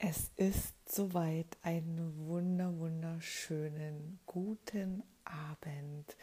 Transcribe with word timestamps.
Es 0.00 0.30
ist 0.36 0.74
soweit 0.88 1.58
einen 1.62 2.28
wunder 2.28 2.72
wunderschönen 2.78 4.20
guten 4.26 5.02
Abend. 5.24 6.16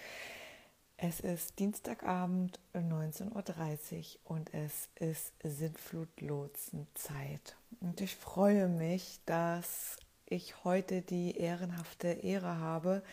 Es 0.96 1.20
ist 1.20 1.59
Dienstagabend 1.59 2.57
19.30 2.73 4.20
Uhr 4.23 4.32
und 4.32 4.54
es 4.54 4.88
ist 4.96 5.34
Sintflutlotsenzeit. 5.43 7.57
Und 7.82 8.00
ich 8.00 8.16
freue 8.16 8.70
mich, 8.70 9.20
dass 9.25 9.98
ich 10.26 10.64
heute 10.64 11.02
die 11.02 11.36
ehrenhafte 11.36 12.07
Ehre 12.07 12.60
habe, 12.60 13.04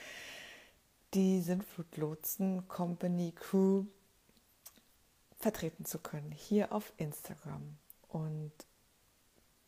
die 1.13 1.41
Sintflutlotsen 1.41 2.69
Company 2.69 3.33
Crew 3.33 3.87
vertreten 5.39 5.85
zu 5.85 5.99
können, 5.99 6.31
hier 6.31 6.71
auf 6.71 6.93
Instagram. 6.99 7.79
Und 8.07 8.53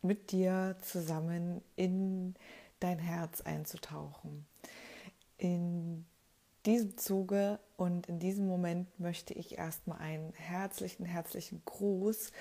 mit 0.05 0.31
dir 0.31 0.77
zusammen 0.83 1.63
in 1.77 2.35
dein 2.81 2.99
Herz 2.99 3.41
einzutauchen. 3.41 4.47
In 5.39 6.05
diesem 6.67 6.97
Zuge 6.97 7.59
und 7.77 8.09
in 8.09 8.19
diesem 8.19 8.47
Moment 8.47 8.99
möchte 8.99 9.35
ich 9.35 9.59
erstmal 9.59 9.99
einen 9.99 10.33
herzlichen, 10.35 11.05
herzlichen 11.05 11.63
Gruß 11.65 12.33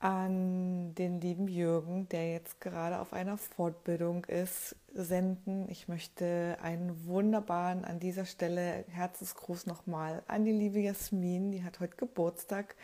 an 0.00 0.94
den 0.94 1.20
lieben 1.20 1.46
Jürgen, 1.46 2.08
der 2.08 2.32
jetzt 2.32 2.58
gerade 2.60 3.00
auf 3.00 3.12
einer 3.12 3.36
Fortbildung 3.36 4.24
ist, 4.24 4.74
senden. 4.94 5.68
Ich 5.68 5.88
möchte 5.88 6.56
einen 6.62 7.06
wunderbaren 7.06 7.84
an 7.84 8.00
dieser 8.00 8.24
Stelle 8.24 8.84
Herzensgruß 8.88 9.66
nochmal 9.66 10.22
an 10.26 10.46
die 10.46 10.52
liebe 10.52 10.80
Jasmin, 10.80 11.52
die 11.52 11.62
hat 11.62 11.80
heute 11.80 11.96
Geburtstag 11.96 12.76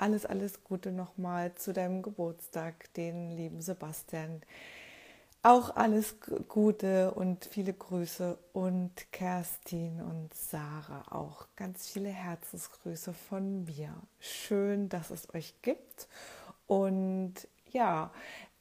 alles, 0.00 0.24
alles 0.24 0.64
Gute 0.64 0.92
nochmal 0.92 1.54
zu 1.54 1.72
deinem 1.72 2.02
Geburtstag, 2.02 2.92
den 2.94 3.30
lieben 3.30 3.60
Sebastian. 3.60 4.42
Auch 5.42 5.76
alles 5.76 6.16
Gute 6.48 7.12
und 7.12 7.46
viele 7.46 7.72
Grüße 7.72 8.38
und 8.52 9.10
Kerstin 9.12 10.00
und 10.02 10.34
Sarah 10.34 11.04
auch 11.10 11.46
ganz 11.56 11.88
viele 11.88 12.10
Herzensgrüße 12.10 13.14
von 13.14 13.64
mir. 13.64 13.94
Schön, 14.18 14.88
dass 14.88 15.10
es 15.10 15.32
euch 15.34 15.54
gibt. 15.62 16.08
Und 16.66 17.34
ja, 17.70 18.10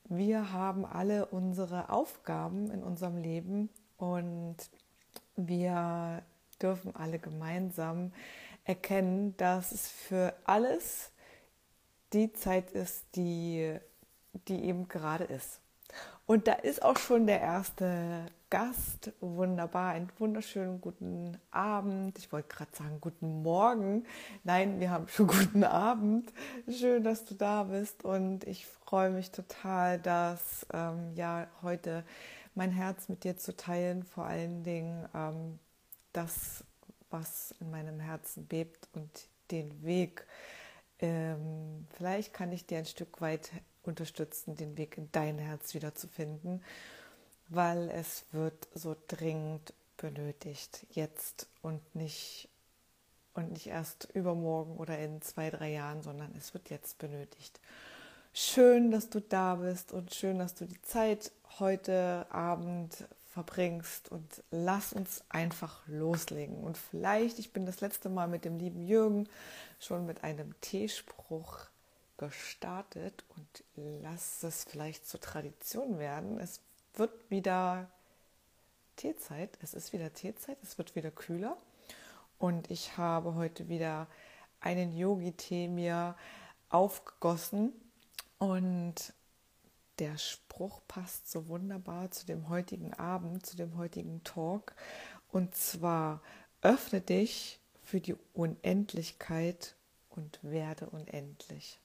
wir 0.06 0.54
haben 0.54 0.86
alle 0.86 1.26
unsere 1.26 1.90
Aufgaben 1.90 2.72
in 2.72 2.82
unserem 2.82 3.18
Leben 3.18 3.70
und 3.98 4.58
wir 5.36 6.22
dürfen 6.62 6.96
alle 6.96 7.20
gemeinsam 7.20 8.14
erkennen, 8.64 9.36
dass 9.38 9.72
es 9.72 9.90
für 9.90 10.34
alles 10.46 11.12
die 12.14 12.34
Zeit 12.34 12.72
ist, 12.72 13.06
die, 13.16 13.76
die 14.48 14.66
eben 14.66 14.88
gerade 14.88 15.26
ist. 15.26 15.60
Und 16.26 16.48
da 16.48 16.54
ist 16.54 16.84
auch 16.84 16.98
schon 16.98 17.26
der 17.26 17.42
erste 17.42 18.28
Gast. 18.52 19.12
Wunderbar, 19.20 19.94
einen 19.94 20.12
wunderschönen 20.20 20.80
guten 20.80 21.40
Abend. 21.50 22.20
Ich 22.20 22.32
wollte 22.32 22.50
gerade 22.50 22.76
sagen, 22.76 23.02
guten 23.02 23.42
Morgen. 23.42 24.06
Nein, 24.44 24.80
wir 24.80 24.92
haben 24.92 25.08
schon 25.08 25.26
guten 25.28 25.64
Abend. 25.64 26.32
Schön, 26.70 27.04
dass 27.04 27.26
du 27.26 27.34
da 27.34 27.64
bist. 27.64 28.06
Und 28.06 28.44
ich 28.44 28.68
freue 28.68 29.10
mich 29.10 29.32
total, 29.32 29.98
dass 29.98 30.68
ähm, 30.72 31.14
ja 31.16 31.48
heute 31.64 32.04
mein 32.54 32.72
Herz 32.72 33.10
mit 33.10 33.24
dir 33.24 33.38
zu 33.38 33.58
teilen. 33.58 34.04
Vor 34.04 34.26
allen 34.26 34.64
Dingen 34.64 35.10
ähm, 35.16 35.58
das, 36.14 36.64
was 37.10 37.56
in 37.60 37.72
meinem 37.72 38.00
Herzen 38.00 38.46
bebt 38.46 38.88
und 38.94 39.10
den 39.50 39.84
Weg 39.84 40.28
ähm, 41.00 41.88
vielleicht 41.96 42.34
kann 42.34 42.52
ich 42.52 42.66
dir 42.66 42.80
ein 42.80 42.86
Stück 42.86 43.22
weit 43.22 43.52
unterstützen, 43.84 44.56
den 44.56 44.78
Weg 44.78 44.98
in 44.98 45.10
dein 45.12 45.38
Herz 45.40 45.74
wiederzufinden, 45.74 46.64
weil 47.48 47.90
es 47.90 48.26
wird 48.32 48.68
so 48.74 48.96
dringend 49.08 49.74
benötigt, 49.98 50.86
jetzt 50.92 51.48
und 51.62 51.96
nicht 51.96 52.50
und 53.34 53.52
nicht 53.52 53.68
erst 53.68 54.10
übermorgen 54.14 54.78
oder 54.78 54.98
in 55.00 55.22
zwei, 55.22 55.50
drei 55.50 55.72
Jahren, 55.72 56.02
sondern 56.02 56.34
es 56.38 56.54
wird 56.54 56.70
jetzt 56.70 56.98
benötigt. 56.98 57.60
Schön, 58.34 58.92
dass 58.92 59.10
du 59.10 59.22
da 59.22 59.56
bist 59.56 59.92
und 59.92 60.14
schön, 60.14 60.40
dass 60.40 60.56
du 60.56 60.66
die 60.66 60.82
Zeit 60.82 61.32
heute 61.60 62.26
Abend 62.30 63.08
verbringst 63.44 64.12
und 64.12 64.44
lass 64.52 64.92
uns 64.92 65.24
einfach 65.30 65.88
loslegen. 65.88 66.58
Und 66.58 66.78
vielleicht, 66.78 67.40
ich 67.40 67.54
bin 67.54 67.66
das 67.66 67.80
letzte 67.80 68.10
Mal 68.10 68.28
mit 68.28 68.44
dem 68.44 68.58
lieben 68.58 68.82
Jürgen 68.82 69.30
schon 69.80 70.06
mit 70.06 70.26
einem 70.26 70.60
Teespruch 70.60 71.60
gestartet 72.18 73.24
und 73.38 73.64
lass 74.04 74.44
es 74.44 74.66
vielleicht 74.66 75.08
zur 75.08 75.22
Tradition 75.22 76.00
werden. 76.00 76.38
Es 76.38 76.60
wird 76.96 77.12
wieder 77.30 77.88
Teezeit, 78.98 79.58
es 79.62 79.74
ist 79.74 79.94
wieder 79.94 80.12
Teezeit, 80.14 80.58
es 80.62 80.78
wird 80.78 80.98
wieder 80.98 81.12
kühler 81.12 81.56
und 82.40 82.70
ich 82.70 82.98
habe 82.98 83.36
heute 83.36 83.70
wieder 83.70 84.08
einen 84.60 84.98
Yogi-Tee 84.98 85.70
mir 85.70 86.16
aufgegossen 86.68 87.72
und 88.38 89.14
der 90.00 90.18
Spruch 90.18 90.82
passt 90.88 91.30
so 91.30 91.48
wunderbar 91.48 92.12
zu 92.12 92.26
dem 92.26 92.50
heutigen 92.50 92.94
Abend, 92.94 93.46
zu 93.46 93.58
dem 93.58 93.78
heutigen 93.78 94.24
Talk. 94.24 94.76
Und 95.32 95.56
zwar, 95.56 96.22
öffne 96.62 97.02
dich 97.02 97.60
für 97.84 98.02
die 98.02 98.16
Unendlichkeit 98.34 99.76
und 100.10 100.40
werde 100.44 100.90
unendlich. 100.90 101.80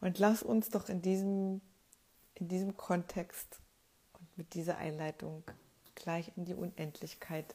Und 0.00 0.18
lass 0.18 0.42
uns 0.42 0.68
doch 0.70 0.88
in 0.88 1.02
diesem, 1.02 1.60
in 2.34 2.48
diesem 2.48 2.76
Kontext 2.76 3.60
und 4.18 4.38
mit 4.38 4.54
dieser 4.54 4.78
Einleitung 4.78 5.44
gleich 5.94 6.32
in 6.36 6.44
die 6.44 6.54
Unendlichkeit 6.54 7.54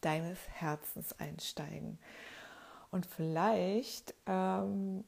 deines 0.00 0.38
Herzens 0.48 1.18
einsteigen. 1.18 1.98
Und 2.90 3.06
vielleicht 3.06 4.14
ähm, 4.26 5.04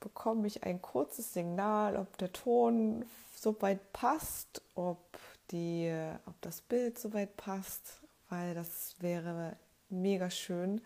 bekomme 0.00 0.46
ich 0.46 0.64
ein 0.64 0.80
kurzes 0.80 1.32
Signal, 1.32 1.96
ob 1.96 2.16
der 2.18 2.32
Ton 2.32 3.04
so 3.34 3.60
weit 3.60 3.92
passt, 3.92 4.62
ob, 4.74 5.18
die, 5.50 5.92
ob 6.26 6.40
das 6.40 6.60
Bild 6.60 6.98
so 6.98 7.12
weit 7.12 7.36
passt, 7.36 8.02
weil 8.28 8.54
das 8.54 8.94
wäre 9.00 9.56
mega 9.88 10.30
schön. 10.30 10.80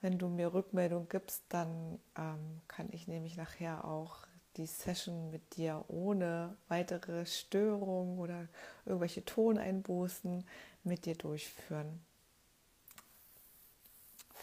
Wenn 0.00 0.18
du 0.18 0.28
mir 0.28 0.54
Rückmeldung 0.54 1.08
gibst, 1.08 1.42
dann 1.50 1.98
ähm, 2.16 2.62
kann 2.68 2.88
ich 2.92 3.06
nämlich 3.06 3.36
nachher 3.36 3.84
auch 3.84 4.26
die 4.56 4.66
Session 4.66 5.30
mit 5.30 5.56
dir 5.56 5.84
ohne 5.88 6.56
weitere 6.68 7.26
Störungen 7.26 8.18
oder 8.18 8.48
irgendwelche 8.84 9.24
Toneinbußen 9.24 10.44
mit 10.84 11.04
dir 11.04 11.14
durchführen. 11.14 12.00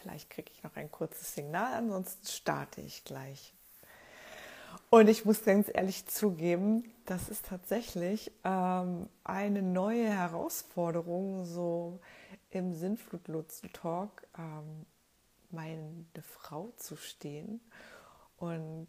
Vielleicht 0.02 0.30
kriege 0.30 0.52
ich 0.54 0.64
noch 0.64 0.76
ein 0.76 0.92
kurzes 0.92 1.34
Signal, 1.34 1.74
ansonsten 1.74 2.26
starte 2.28 2.82
ich 2.82 3.04
gleich. 3.04 3.57
Und 4.90 5.10
ich 5.10 5.26
muss 5.26 5.44
ganz 5.44 5.70
ehrlich 5.74 6.06
zugeben, 6.06 6.86
das 7.06 7.28
ist 7.28 7.48
tatsächlich 7.48 8.32
ähm, 8.46 9.10
eine 9.26 9.62
neue 9.62 10.10
Herausforderung, 10.10 11.44
so 11.44 12.00
im 12.52 12.74
Sinnflutlotsen-Talk 12.74 14.26
ähm, 14.38 14.86
meine 15.50 16.06
Frau 16.22 16.72
zu 16.78 16.96
stehen 16.96 17.60
und 18.38 18.88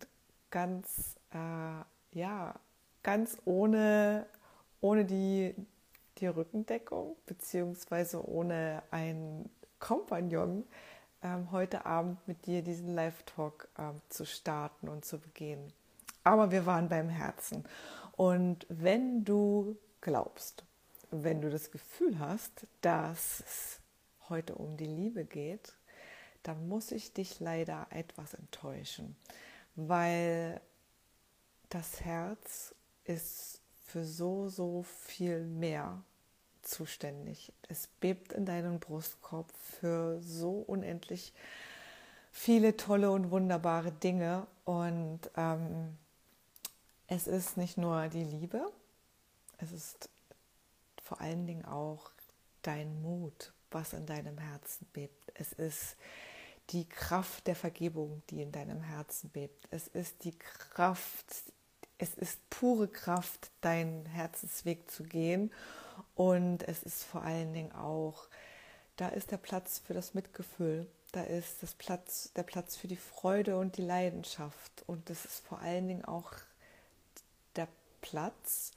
ganz, 0.50 1.16
äh, 1.32 2.16
ja, 2.16 2.54
ganz 3.02 3.36
ohne, 3.44 4.26
ohne 4.80 5.04
die, 5.04 5.52
die 6.18 6.28
Rückendeckung, 6.28 7.16
beziehungsweise 7.26 8.24
ohne 8.24 8.84
einen 8.92 9.50
Kompagnon 9.80 10.64
ähm, 11.22 11.50
heute 11.50 11.86
Abend 11.86 12.18
mit 12.28 12.46
dir 12.46 12.62
diesen 12.62 12.94
Live-Talk 12.94 13.68
ähm, 13.76 14.00
zu 14.08 14.24
starten 14.24 14.88
und 14.88 15.04
zu 15.04 15.18
begehen. 15.18 15.72
Aber 16.28 16.50
wir 16.50 16.66
waren 16.66 16.90
beim 16.90 17.08
Herzen. 17.08 17.64
Und 18.12 18.66
wenn 18.68 19.24
du 19.24 19.78
glaubst, 20.02 20.62
wenn 21.10 21.40
du 21.40 21.48
das 21.48 21.70
Gefühl 21.70 22.18
hast, 22.18 22.66
dass 22.82 23.40
es 23.46 23.80
heute 24.28 24.54
um 24.54 24.76
die 24.76 24.84
Liebe 24.84 25.24
geht, 25.24 25.72
dann 26.42 26.68
muss 26.68 26.92
ich 26.92 27.14
dich 27.14 27.40
leider 27.40 27.86
etwas 27.88 28.34
enttäuschen, 28.34 29.16
weil 29.74 30.60
das 31.70 32.02
Herz 32.02 32.74
ist 33.04 33.62
für 33.86 34.04
so, 34.04 34.50
so 34.50 34.82
viel 34.82 35.46
mehr 35.46 36.02
zuständig. 36.60 37.54
Es 37.70 37.86
bebt 37.86 38.34
in 38.34 38.44
deinem 38.44 38.80
Brustkorb 38.80 39.50
für 39.80 40.20
so 40.20 40.58
unendlich 40.58 41.32
viele 42.30 42.76
tolle 42.76 43.12
und 43.12 43.30
wunderbare 43.30 43.92
Dinge. 43.92 44.46
Und 44.66 45.20
ähm, 45.34 45.96
es 47.08 47.26
ist 47.26 47.56
nicht 47.56 47.76
nur 47.76 48.08
die 48.08 48.24
Liebe, 48.24 48.70
es 49.58 49.72
ist 49.72 50.08
vor 51.02 51.20
allen 51.20 51.46
Dingen 51.46 51.64
auch 51.64 52.10
dein 52.62 53.02
Mut, 53.02 53.52
was 53.70 53.92
in 53.92 54.06
deinem 54.06 54.38
Herzen 54.38 54.86
bebt. 54.92 55.32
Es 55.34 55.52
ist 55.52 55.96
die 56.70 56.88
Kraft 56.88 57.46
der 57.46 57.56
Vergebung, 57.56 58.22
die 58.30 58.42
in 58.42 58.52
deinem 58.52 58.82
Herzen 58.82 59.30
bebt. 59.30 59.66
Es 59.70 59.88
ist 59.88 60.22
die 60.24 60.38
Kraft 60.38 61.34
es 61.98 62.14
ist 62.14 62.48
pure 62.48 62.88
Kraft, 62.88 63.50
deinen 63.60 64.06
Herzensweg 64.06 64.90
zu 64.90 65.02
gehen. 65.02 65.52
Und 66.14 66.66
es 66.66 66.84
ist 66.84 67.04
vor 67.04 67.22
allen 67.22 67.52
Dingen 67.52 67.72
auch, 67.72 68.28
da 68.96 69.08
ist 69.08 69.32
der 69.32 69.36
Platz 69.36 69.80
für 69.84 69.94
das 69.94 70.14
Mitgefühl. 70.14 70.86
Da 71.12 71.22
ist 71.22 71.62
das 71.62 71.74
Platz, 71.74 72.32
der 72.34 72.44
Platz 72.44 72.76
für 72.76 72.86
die 72.86 72.96
Freude 72.96 73.58
und 73.58 73.76
die 73.76 73.82
Leidenschaft. 73.82 74.84
Und 74.86 75.10
es 75.10 75.24
ist 75.24 75.44
vor 75.44 75.58
allen 75.58 75.88
Dingen 75.88 76.04
auch 76.04 76.32
Platz 78.00 78.72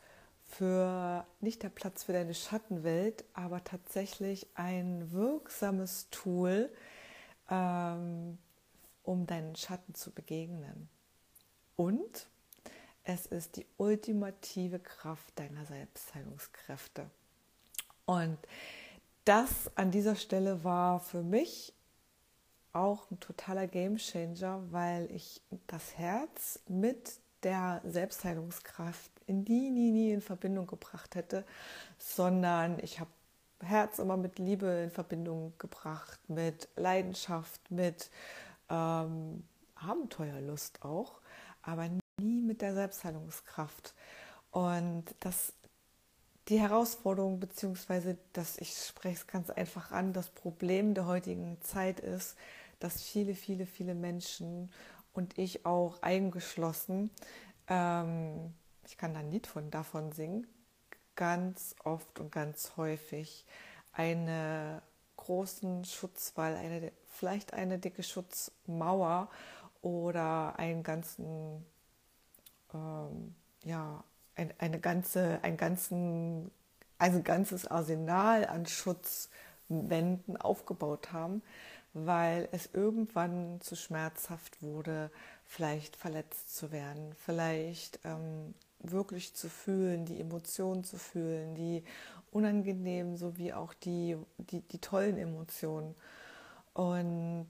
für, 0.48 1.26
nicht 1.40 1.64
der 1.64 1.70
Platz 1.70 2.04
für 2.04 2.14
deine 2.14 2.34
Schattenwelt, 2.34 3.24
aber 3.34 3.64
tatsächlich 3.64 4.48
ein 4.56 5.12
wirksames 5.12 6.08
Tool, 6.12 6.70
ähm, 7.50 8.38
um 9.04 9.26
deinen 9.26 9.56
Schatten 9.56 9.96
zu 9.96 10.12
begegnen. 10.12 10.90
Und 11.76 12.28
es 13.04 13.26
ist 13.26 13.56
die 13.56 13.66
ultimative 13.78 14.80
Kraft 14.80 15.40
deiner 15.40 15.66
Selbstheilungskräfte. 15.66 17.10
Und 18.06 18.38
das 19.26 19.72
an 19.76 19.92
dieser 19.92 20.16
Stelle 20.16 20.64
war 20.64 21.00
für 21.00 21.24
mich 21.24 21.74
auch 22.74 23.10
ein 23.12 23.20
totaler 23.20 23.68
Gamechanger, 23.68 24.64
weil 24.72 25.10
ich 25.12 25.42
das 25.68 25.98
Herz 25.98 26.60
mit 26.68 27.20
der 27.44 27.82
Selbstheilungskraft 27.86 29.12
in 29.28 29.46
die 29.46 29.70
nie, 29.70 29.92
nie 29.92 30.12
in 30.12 30.22
Verbindung 30.22 30.68
gebracht 30.68 31.16
hätte, 31.16 31.46
sondern 31.98 32.80
ich 32.80 33.00
habe 33.00 33.10
Herz 33.62 34.00
immer 34.00 34.18
mit 34.18 34.40
Liebe 34.40 34.66
in 34.84 34.92
Verbindung 34.92 35.54
gebracht, 35.58 36.20
mit 36.28 36.68
Leidenschaft, 36.76 37.62
mit 37.70 38.10
ähm, 38.70 39.44
Abenteuerlust 39.76 40.84
auch, 40.84 41.22
aber 41.62 41.90
nie 42.20 42.42
mit 42.42 42.62
der 42.62 42.74
Selbstheilungskraft. 42.74 43.94
Und 44.52 45.06
das 45.20 45.54
die 46.48 46.60
Herausforderung, 46.60 47.40
beziehungsweise 47.40 48.18
dass 48.34 48.58
ich 48.58 48.74
spreche 48.76 49.16
es 49.16 49.28
ganz 49.28 49.50
einfach 49.50 49.92
an, 49.92 50.12
das 50.12 50.30
Problem 50.30 50.94
der 50.94 51.06
heutigen 51.06 51.62
Zeit 51.62 52.00
ist, 52.00 52.36
dass 52.80 53.04
viele, 53.04 53.36
viele, 53.36 53.66
viele 53.66 53.94
Menschen 53.94 54.72
und 55.14 55.38
ich 55.38 55.66
auch 55.66 56.02
eingeschlossen, 56.02 57.10
ähm, 57.68 58.54
ich 58.86 58.98
kann 58.98 59.14
da 59.14 59.20
ein 59.22 59.32
Lied 59.32 59.48
von 59.48 59.72
davon 59.72 60.12
singen, 60.12 60.48
ganz 61.16 61.76
oft 61.84 62.20
und 62.20 62.32
ganz 62.32 62.74
häufig 62.78 63.46
eine 63.94 64.82
großen 65.18 65.86
Schutzwall, 65.86 66.56
eine, 66.56 66.92
vielleicht 67.08 67.54
eine 67.54 67.78
dicke 67.78 68.04
Schutzmauer 68.04 69.30
oder 69.82 70.58
einen 70.58 70.84
ganzen, 70.84 71.66
ähm, 72.74 73.36
ja, 73.64 74.04
ein, 74.36 74.54
eine 74.58 74.80
ganze, 74.80 75.40
ein 75.44 75.58
ganzen, 75.58 76.52
also 76.98 77.18
ein 77.18 77.24
ganzes 77.24 77.68
Arsenal 77.68 78.46
an 78.46 78.66
Schutzwänden 78.66 80.38
aufgebaut 80.38 81.12
haben, 81.12 81.42
weil 81.94 82.48
es 82.52 82.70
irgendwann 82.74 83.60
zu 83.62 83.76
schmerzhaft 83.76 84.62
wurde, 84.62 85.12
vielleicht 85.46 85.96
verletzt 85.96 86.56
zu 86.56 86.72
werden, 86.72 87.14
vielleicht 87.26 88.00
ähm, 88.04 88.54
wirklich 88.80 89.34
zu 89.34 89.50
fühlen, 89.50 90.06
die 90.06 90.20
Emotionen 90.20 90.84
zu 90.84 90.98
fühlen, 90.98 91.56
die 91.56 91.84
unangenehmen 92.32 93.18
sowie 93.18 93.54
auch 93.54 93.74
die, 93.74 94.18
die, 94.38 94.62
die 94.62 94.80
tollen 94.80 95.18
Emotionen. 95.18 95.96
Und 96.74 97.50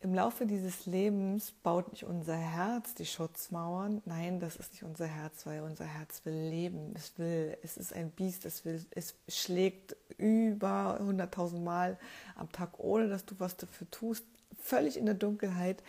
im 0.00 0.14
Laufe 0.14 0.46
dieses 0.46 0.86
Lebens 0.86 1.50
baut 1.50 1.90
nicht 1.90 2.04
unser 2.04 2.36
Herz 2.36 2.94
die 2.94 3.06
Schutzmauern. 3.06 4.00
Nein, 4.04 4.38
das 4.38 4.54
ist 4.54 4.72
nicht 4.72 4.84
unser 4.84 5.06
Herz, 5.06 5.44
weil 5.44 5.60
unser 5.62 5.86
Herz 5.86 6.24
will 6.24 6.34
leben. 6.34 6.94
Es 6.94 7.18
will, 7.18 7.58
es 7.64 7.76
ist 7.76 7.92
ein 7.92 8.10
Biest, 8.10 8.44
es 8.44 8.64
will, 8.64 8.84
es 8.92 9.16
schlägt 9.26 9.96
über 10.16 11.00
100.000 11.00 11.60
Mal 11.60 11.98
am 12.36 12.50
Tag, 12.52 12.78
ohne 12.78 13.08
dass 13.08 13.24
du 13.24 13.34
was 13.38 13.56
dafür 13.56 13.90
tust, 13.90 14.24
völlig 14.60 14.96
in 14.96 15.06
der 15.06 15.16
Dunkelheit. 15.16 15.82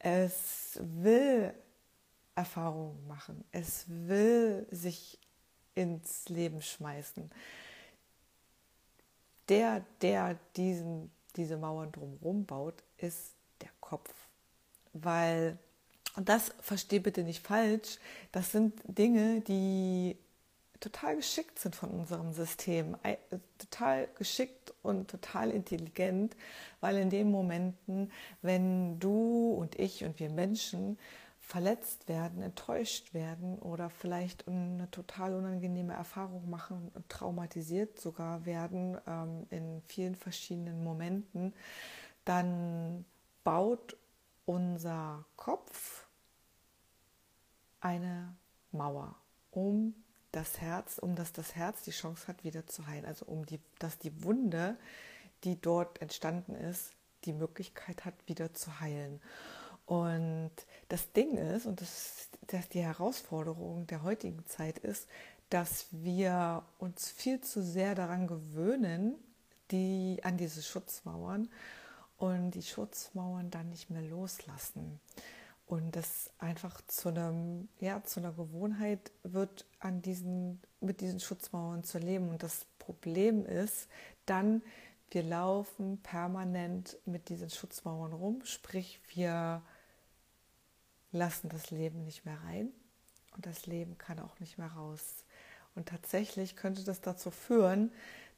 Es 0.00 0.78
will 0.82 1.54
Erfahrungen 2.34 3.06
machen. 3.06 3.42
Es 3.52 3.86
will 3.88 4.66
sich 4.70 5.18
ins 5.74 6.28
Leben 6.28 6.60
schmeißen. 6.60 7.30
Der, 9.48 9.82
der 10.02 10.36
diesen, 10.56 11.10
diese 11.36 11.56
Mauern 11.56 11.90
drumherum 11.90 12.44
baut, 12.44 12.82
ist 12.98 13.35
Kopf. 13.88 14.12
Weil, 14.92 15.58
und 16.16 16.28
das 16.28 16.52
verstehe 16.60 17.00
bitte 17.00 17.22
nicht 17.22 17.46
falsch, 17.46 17.98
das 18.32 18.52
sind 18.52 18.80
Dinge, 18.84 19.40
die 19.42 20.16
total 20.80 21.16
geschickt 21.16 21.58
sind 21.58 21.74
von 21.74 21.90
unserem 21.90 22.32
System, 22.32 22.96
total 23.58 24.08
geschickt 24.18 24.74
und 24.82 25.08
total 25.08 25.50
intelligent, 25.50 26.36
weil 26.80 26.96
in 26.98 27.10
den 27.10 27.30
Momenten, 27.30 28.10
wenn 28.42 28.98
du 28.98 29.52
und 29.52 29.78
ich 29.78 30.04
und 30.04 30.18
wir 30.18 30.30
Menschen 30.30 30.98
verletzt 31.40 32.08
werden, 32.08 32.42
enttäuscht 32.42 33.14
werden 33.14 33.58
oder 33.60 33.88
vielleicht 33.88 34.48
eine 34.48 34.90
total 34.90 35.34
unangenehme 35.34 35.94
Erfahrung 35.94 36.50
machen 36.50 36.90
und 36.94 37.08
traumatisiert 37.08 38.00
sogar 38.00 38.44
werden 38.46 38.98
ähm, 39.06 39.46
in 39.50 39.82
vielen 39.86 40.16
verschiedenen 40.16 40.82
Momenten, 40.82 41.54
dann 42.24 43.04
baut 43.46 43.96
unser 44.44 45.24
Kopf 45.36 46.04
eine 47.78 48.34
Mauer 48.72 49.14
um 49.52 49.94
das 50.32 50.60
Herz, 50.60 50.98
um 50.98 51.14
dass 51.14 51.32
das 51.32 51.54
Herz 51.54 51.82
die 51.82 51.92
Chance 51.92 52.26
hat, 52.26 52.42
wieder 52.42 52.66
zu 52.66 52.88
heilen. 52.88 53.04
Also 53.04 53.24
um 53.26 53.46
die, 53.46 53.60
dass 53.78 54.00
die 54.00 54.24
Wunde, 54.24 54.76
die 55.44 55.60
dort 55.60 56.02
entstanden 56.02 56.56
ist, 56.56 56.90
die 57.24 57.32
Möglichkeit 57.32 58.04
hat, 58.04 58.14
wieder 58.26 58.52
zu 58.52 58.80
heilen. 58.80 59.20
Und 59.86 60.50
das 60.88 61.12
Ding 61.12 61.36
ist, 61.36 61.66
und 61.66 61.80
das, 61.80 62.28
das 62.48 62.68
die 62.68 62.82
Herausforderung 62.82 63.86
der 63.86 64.02
heutigen 64.02 64.44
Zeit 64.46 64.80
ist, 64.80 65.06
dass 65.50 65.86
wir 65.92 66.64
uns 66.78 67.08
viel 67.08 67.40
zu 67.40 67.62
sehr 67.62 67.94
daran 67.94 68.26
gewöhnen, 68.26 69.14
die, 69.70 70.18
an 70.24 70.36
diese 70.36 70.64
Schutzmauern 70.64 71.48
und 72.18 72.52
die 72.52 72.62
Schutzmauern 72.62 73.50
dann 73.50 73.68
nicht 73.70 73.90
mehr 73.90 74.02
loslassen. 74.02 75.00
Und 75.66 75.96
das 75.96 76.30
einfach 76.38 76.80
zu 76.86 77.08
einem, 77.08 77.68
ja, 77.80 78.02
zu 78.04 78.20
einer 78.20 78.32
Gewohnheit 78.32 79.10
wird, 79.24 79.66
an 79.80 80.00
diesen, 80.00 80.60
mit 80.80 81.00
diesen 81.00 81.18
Schutzmauern 81.18 81.82
zu 81.82 81.98
leben. 81.98 82.28
Und 82.28 82.42
das 82.42 82.66
Problem 82.78 83.44
ist 83.44 83.88
dann, 84.26 84.62
wir 85.10 85.22
laufen 85.22 85.98
permanent 86.02 86.96
mit 87.04 87.28
diesen 87.28 87.50
Schutzmauern 87.50 88.12
rum, 88.12 88.44
sprich 88.44 89.00
wir 89.14 89.62
lassen 91.12 91.48
das 91.48 91.70
Leben 91.70 92.04
nicht 92.04 92.24
mehr 92.24 92.38
rein 92.44 92.70
und 93.34 93.46
das 93.46 93.66
Leben 93.66 93.98
kann 93.98 94.18
auch 94.18 94.38
nicht 94.40 94.58
mehr 94.58 94.68
raus. 94.72 95.24
Und 95.74 95.88
tatsächlich 95.88 96.56
könnte 96.56 96.84
das 96.84 97.00
dazu 97.00 97.30
führen, 97.30 97.92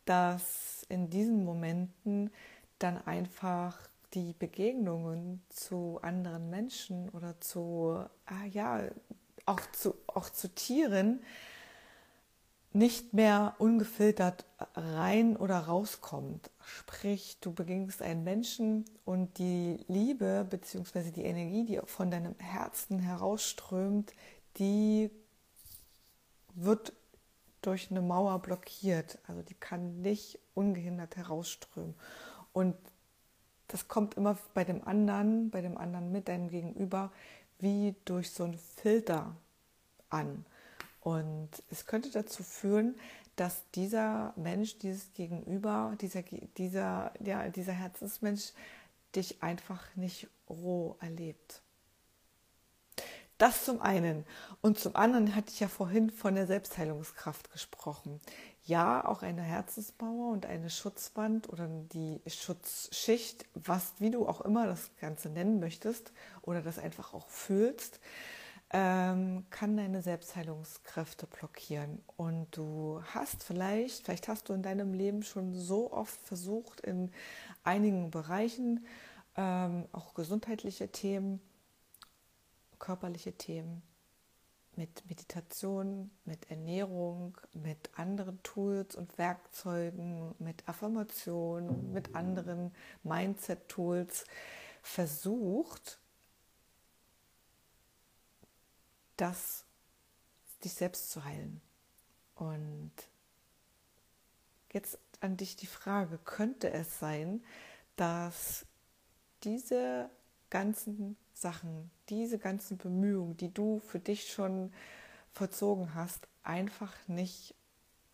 dass 0.05 0.85
in 0.89 1.11
diesen 1.11 1.45
Momenten 1.45 2.31
dann 2.79 2.99
einfach 3.07 3.77
die 4.15 4.35
Begegnungen 4.39 5.43
zu 5.49 5.99
anderen 6.03 6.51
Menschen 6.51 7.09
oder 7.11 7.41
zu, 7.41 8.05
ah 8.27 8.45
ja, 8.51 8.83
auch 9.47 9.61
zu, 9.73 9.95
auch 10.07 10.31
zu 10.31 10.55
Tieren 10.55 11.21
nicht 12.73 13.15
mehr 13.15 13.55
ungefiltert 13.59 14.45
rein 14.75 15.37
oder 15.37 15.59
rauskommt. 15.59 16.51
Sprich, 16.61 17.39
du 17.41 17.53
begegnest 17.53 18.03
einen 18.03 18.25
Menschen 18.25 18.85
und 19.05 19.39
die 19.39 19.85
Liebe 19.89 20.47
bzw. 20.49 21.11
die 21.11 21.25
Energie, 21.25 21.65
die 21.65 21.81
von 21.87 22.11
deinem 22.11 22.35
Herzen 22.39 22.99
herausströmt, 22.99 24.13
die 24.59 25.11
wird 26.55 26.93
durch 27.63 27.91
eine 27.91 28.03
Mauer 28.03 28.39
blockiert. 28.41 29.19
Also 29.27 29.43
die 29.43 29.55
kann 29.55 30.01
nicht 30.03 30.39
ungehindert 30.55 31.17
herausströmen. 31.17 31.95
Und 32.53 32.77
das 33.69 33.89
kommt 33.89 34.15
immer 34.15 34.39
bei 34.55 34.65
dem 34.65 34.87
anderen, 34.87 35.51
bei 35.51 35.61
dem 35.61 35.77
anderen 35.77 36.11
mit 36.11 36.29
deinem 36.29 36.49
Gegenüber, 36.49 37.13
wie 37.59 37.95
durch 38.05 38.31
so 38.31 38.45
einen 38.45 38.59
Filter 38.59 39.37
an. 40.09 40.45
Und 41.01 41.51
es 41.71 41.87
könnte 41.87 42.11
dazu 42.11 42.43
führen, 42.43 42.97
dass 43.37 43.63
dieser 43.75 44.33
Mensch, 44.37 44.79
dieses 44.79 45.13
Gegenüber, 45.13 45.97
dieser, 46.01 46.23
dieser, 46.57 47.13
ja, 47.21 47.49
dieser 47.49 47.73
Herzensmensch 47.73 48.53
dich 49.15 49.43
einfach 49.43 49.85
nicht 49.95 50.29
roh 50.49 50.97
erlebt. 51.01 51.63
Das 53.39 53.65
zum 53.65 53.81
einen. 53.81 54.25
Und 54.61 54.81
zum 54.81 54.97
anderen 54.97 55.37
hatte 55.37 55.53
ich 55.53 55.61
ja 55.61 55.69
vorhin 55.69 56.11
von 56.11 56.35
der 56.35 56.49
Selbstheilungskraft 56.49 57.53
gesprochen 57.53 58.21
ja 58.69 59.05
auch 59.05 59.23
eine 59.23 59.43
Herzensmauer 59.43 60.31
und 60.33 60.45
eine 60.47 60.69
Schutzwand 60.69 61.49
oder 61.49 61.67
die 61.67 62.21
Schutzschicht, 62.27 63.47
was 63.55 63.95
wie 63.99 64.11
du 64.11 64.29
auch 64.29 64.43
immer 64.43 64.67
das 64.67 64.91
Ganze 65.01 65.31
nennen 65.31 65.59
möchtest 65.59 66.13
oder 66.43 66.61
das 66.61 66.79
einfach 66.79 67.15
auch 67.15 67.29
fühlst, 67.29 67.99
ähm, 68.71 69.47
kann 69.49 69.79
deine 69.79 70.03
Selbstheilungskräfte 70.03 71.27
blockieren. 71.27 72.03
Und 72.19 72.55
du 72.55 73.03
hast 73.15 73.43
vielleicht, 73.43 74.05
vielleicht 74.05 74.29
hast 74.29 74.51
du 74.51 74.53
in 74.53 74.63
deinem 74.63 74.93
Leben 74.93 75.23
schon 75.23 75.55
so 75.55 75.91
oft 75.91 76.21
versucht, 76.21 76.81
in 76.81 77.11
einigen 77.65 78.11
Bereichen, 78.11 78.87
ähm, 79.37 79.87
auch 79.93 80.13
gesundheitliche 80.13 80.89
Themen, 80.89 81.41
körperliche 82.79 83.33
Themen, 83.33 83.83
mit 84.79 85.05
Meditation, 85.09 86.09
mit 86.25 86.51
Ernährung, 86.53 87.37
mit 87.53 87.91
anderen 87.99 88.41
Tools 88.45 88.95
und 88.95 89.19
Werkzeugen, 89.19 90.37
mit 90.39 90.69
Affirmationen, 90.69 91.93
mit 91.93 92.15
anderen 92.15 92.73
Mindset-Tools 93.03 94.25
versucht, 94.81 95.99
das 99.17 99.65
dich 100.63 100.75
selbst 100.75 101.11
zu 101.11 101.25
heilen. 101.25 101.61
Und 102.37 102.93
jetzt 104.73 105.01
an 105.19 105.37
dich 105.37 105.57
die 105.57 105.67
Frage, 105.67 106.19
könnte 106.19 106.71
es 106.71 107.01
sein, 107.01 107.45
dass 107.97 108.65
diese 109.43 110.09
ganzen 110.51 111.17
Sachen, 111.35 111.91
diese 112.09 112.39
ganzen 112.39 112.79
Bemühungen, 112.79 113.37
die 113.37 113.53
du 113.53 113.81
für 113.81 113.99
dich 113.99 114.33
schon 114.33 114.73
vollzogen 115.33 115.95
hast, 115.95 116.27
einfach 116.43 116.95
nicht 117.07 117.55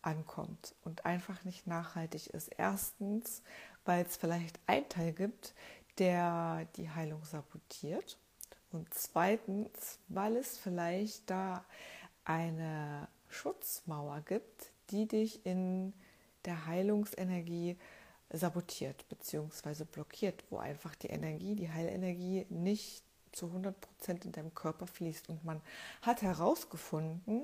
ankommt 0.01 0.75
und 0.83 1.05
einfach 1.05 1.43
nicht 1.43 1.65
nachhaltig 1.65 2.27
ist. 2.27 2.49
Erstens, 2.57 3.41
weil 3.85 4.05
es 4.05 4.17
vielleicht 4.17 4.59
einen 4.67 4.87
Teil 4.89 5.13
gibt, 5.13 5.53
der 5.97 6.67
die 6.75 6.89
Heilung 6.89 7.23
sabotiert. 7.23 8.17
Und 8.71 8.93
zweitens, 8.93 9.99
weil 10.09 10.35
es 10.35 10.57
vielleicht 10.57 11.29
da 11.29 11.63
eine 12.25 13.07
Schutzmauer 13.29 14.21
gibt, 14.21 14.71
die 14.91 15.07
dich 15.07 15.45
in 15.45 15.93
der 16.45 16.65
Heilungsenergie 16.67 17.77
sabotiert 18.31 19.07
bzw. 19.09 19.83
blockiert, 19.85 20.43
wo 20.49 20.57
einfach 20.57 20.95
die 20.95 21.07
Energie, 21.07 21.55
die 21.55 21.71
Heilenergie 21.71 22.45
nicht 22.49 23.03
zu 23.31 23.47
100 23.47 23.79
Prozent 23.79 24.25
in 24.25 24.31
deinem 24.31 24.53
Körper 24.55 24.87
fließt. 24.87 25.29
Und 25.29 25.43
man 25.43 25.61
hat 26.01 26.21
herausgefunden 26.21 27.43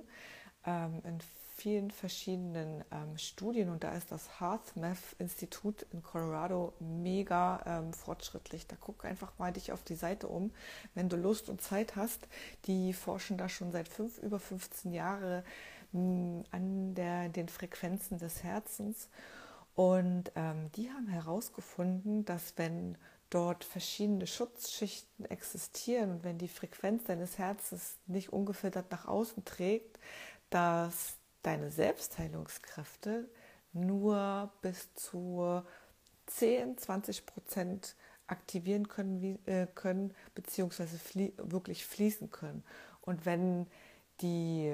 ähm, 0.66 1.02
in 1.04 1.20
vielen 1.56 1.92
verschiedenen 1.92 2.84
ähm, 2.92 3.18
Studien, 3.18 3.70
und 3.70 3.84
da 3.84 3.94
ist 3.94 4.12
das 4.12 4.40
HeartMath-Institut 4.40 5.86
in 5.92 6.02
Colorado 6.02 6.74
mega 6.80 7.62
ähm, 7.68 7.94
fortschrittlich. 7.94 8.66
Da 8.66 8.76
guck 8.80 9.06
einfach 9.06 9.38
mal 9.38 9.54
dich 9.54 9.72
auf 9.72 9.84
die 9.84 9.96
Seite 9.96 10.28
um, 10.28 10.52
wenn 10.96 11.10
du 11.10 11.18
Lust 11.18 11.50
und 11.50 11.62
Zeit 11.62 11.96
hast. 11.96 12.28
Die 12.66 12.94
forschen 12.94 13.38
da 13.38 13.48
schon 13.48 13.72
seit 13.72 13.88
fünf, 13.88 14.18
über 14.20 14.40
15 14.40 14.92
Jahren 14.92 15.44
an 15.94 16.96
der, 16.96 17.28
den 17.30 17.50
Frequenzen 17.50 18.18
des 18.18 18.44
Herzens. 18.44 19.10
Und 19.76 20.32
ähm, 20.36 20.72
die 20.76 20.92
haben 20.92 21.08
herausgefunden, 21.08 22.26
dass 22.26 22.54
wenn 22.58 22.98
dort 23.30 23.64
verschiedene 23.64 24.28
Schutzschichten 24.28 25.26
existieren 25.26 26.12
und 26.12 26.24
wenn 26.24 26.38
die 26.38 26.50
Frequenz 26.50 27.06
deines 27.06 27.38
Herzens 27.38 27.98
nicht 28.06 28.34
ungefiltert 28.34 28.92
nach 28.92 29.06
außen 29.08 29.46
trägt, 29.46 30.00
dass 30.50 31.16
deine 31.42 31.72
Selbstheilungskräfte 31.72 33.30
nur 33.74 34.52
bis 34.62 34.94
zu 34.96 35.64
10, 36.28 36.78
20 36.78 37.26
Prozent 37.26 37.96
aktivieren 38.28 38.88
können, 38.88 39.22
wie, 39.22 39.40
äh, 39.50 39.68
können 39.74 40.14
beziehungsweise 40.36 40.98
flie 40.98 41.34
wirklich 41.38 41.86
fließen 41.86 42.32
können. 42.32 42.64
Und 43.02 43.26
wenn 43.26 43.68
die 44.22 44.74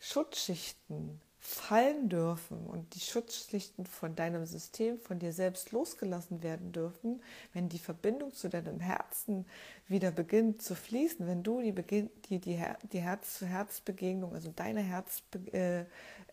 Schutzschichten 0.00 1.20
fallen 1.40 2.08
dürfen 2.08 2.66
und 2.66 2.94
die 2.94 3.00
Schutzschichten 3.00 3.86
von 3.86 4.16
deinem 4.16 4.44
System, 4.44 4.98
von 4.98 5.18
dir 5.18 5.32
selbst 5.32 5.70
losgelassen 5.70 6.42
werden 6.42 6.72
dürfen, 6.72 7.22
wenn 7.52 7.68
die 7.68 7.78
Verbindung 7.78 8.34
zu 8.34 8.48
deinem 8.48 8.80
Herzen 8.80 9.46
wieder 9.86 10.10
beginnt 10.10 10.62
zu 10.62 10.74
fließen, 10.74 11.26
wenn 11.26 11.42
du 11.42 11.60
die, 11.60 11.72
Beginn, 11.72 12.10
die, 12.28 12.40
die, 12.40 12.60
die 12.92 13.00
Herz-zu-Herz-Begegnung, 13.00 14.34
also 14.34 14.52
deine 14.54 14.80
Herz, 14.80 15.22
äh, 15.52 15.84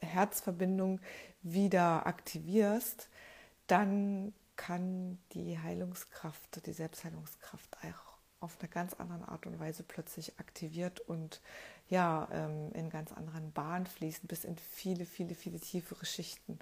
Herzverbindung 0.01 0.99
wieder 1.43 2.07
aktivierst, 2.07 3.07
dann 3.67 4.33
kann 4.55 5.19
die 5.33 5.59
Heilungskraft, 5.59 6.65
die 6.65 6.73
Selbstheilungskraft 6.73 7.77
auch 7.77 8.04
auf 8.45 8.57
eine 8.59 8.69
ganz 8.69 8.93
andere 8.93 9.27
Art 9.27 9.45
und 9.45 9.59
Weise 9.59 9.83
plötzlich 9.83 10.39
aktiviert 10.39 11.01
und 11.01 11.41
ja, 11.89 12.27
ähm, 12.31 12.71
in 12.73 12.89
ganz 12.89 13.11
anderen 13.11 13.51
Bahnen 13.51 13.85
fließen, 13.85 14.27
bis 14.27 14.45
in 14.45 14.57
viele, 14.57 15.05
viele, 15.05 15.35
viele 15.35 15.59
tiefere 15.59 16.05
Schichten. 16.05 16.59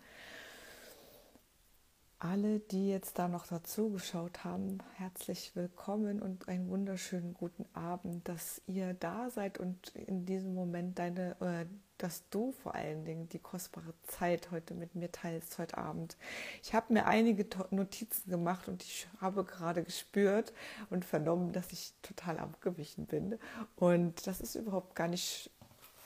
Alle, 2.20 2.60
die 2.60 2.90
jetzt 2.90 3.20
da 3.20 3.28
noch 3.28 3.48
dazu 3.48 3.90
geschaut 3.92 4.46
haben, 4.46 4.78
herzlich 4.96 5.56
willkommen 5.56 6.22
und 6.22 6.48
einen 6.48 6.70
wunderschönen 6.70 7.34
guten 7.34 7.66
Abend, 7.74 8.28
dass 8.30 8.62
ihr 8.66 8.94
da 8.94 9.30
seid 9.30 9.58
und 9.58 9.90
in 9.96 10.26
diesem 10.26 10.54
Moment 10.54 11.00
deine, 11.00 11.36
äh, 11.42 11.66
dass 12.04 12.28
du 12.30 12.52
vor 12.52 12.76
allen 12.76 13.06
Dingen 13.06 13.30
die 13.30 13.40
kostbare 13.40 13.94
Zeit 14.08 14.52
heute 14.52 14.74
mit 14.74 14.94
mir 14.94 15.12
teilst 15.12 15.58
heute 15.58 15.78
Abend. 15.78 16.18
Ich 16.62 16.74
habe 16.74 16.92
mir 16.92 17.06
einige 17.06 17.48
Notizen 17.72 18.30
gemacht 18.30 18.68
und 18.68 18.84
ich 18.84 19.08
habe 19.22 19.46
gerade 19.46 19.84
gespürt 19.84 20.52
und 20.90 21.06
vernommen, 21.06 21.54
dass 21.54 21.72
ich 21.72 21.94
total 22.02 22.40
abgewichen 22.40 23.06
bin. 23.06 23.40
Und 23.78 24.28
das 24.28 24.42
ist 24.42 24.56
überhaupt 24.56 24.96
gar 24.96 25.08
nicht 25.08 25.50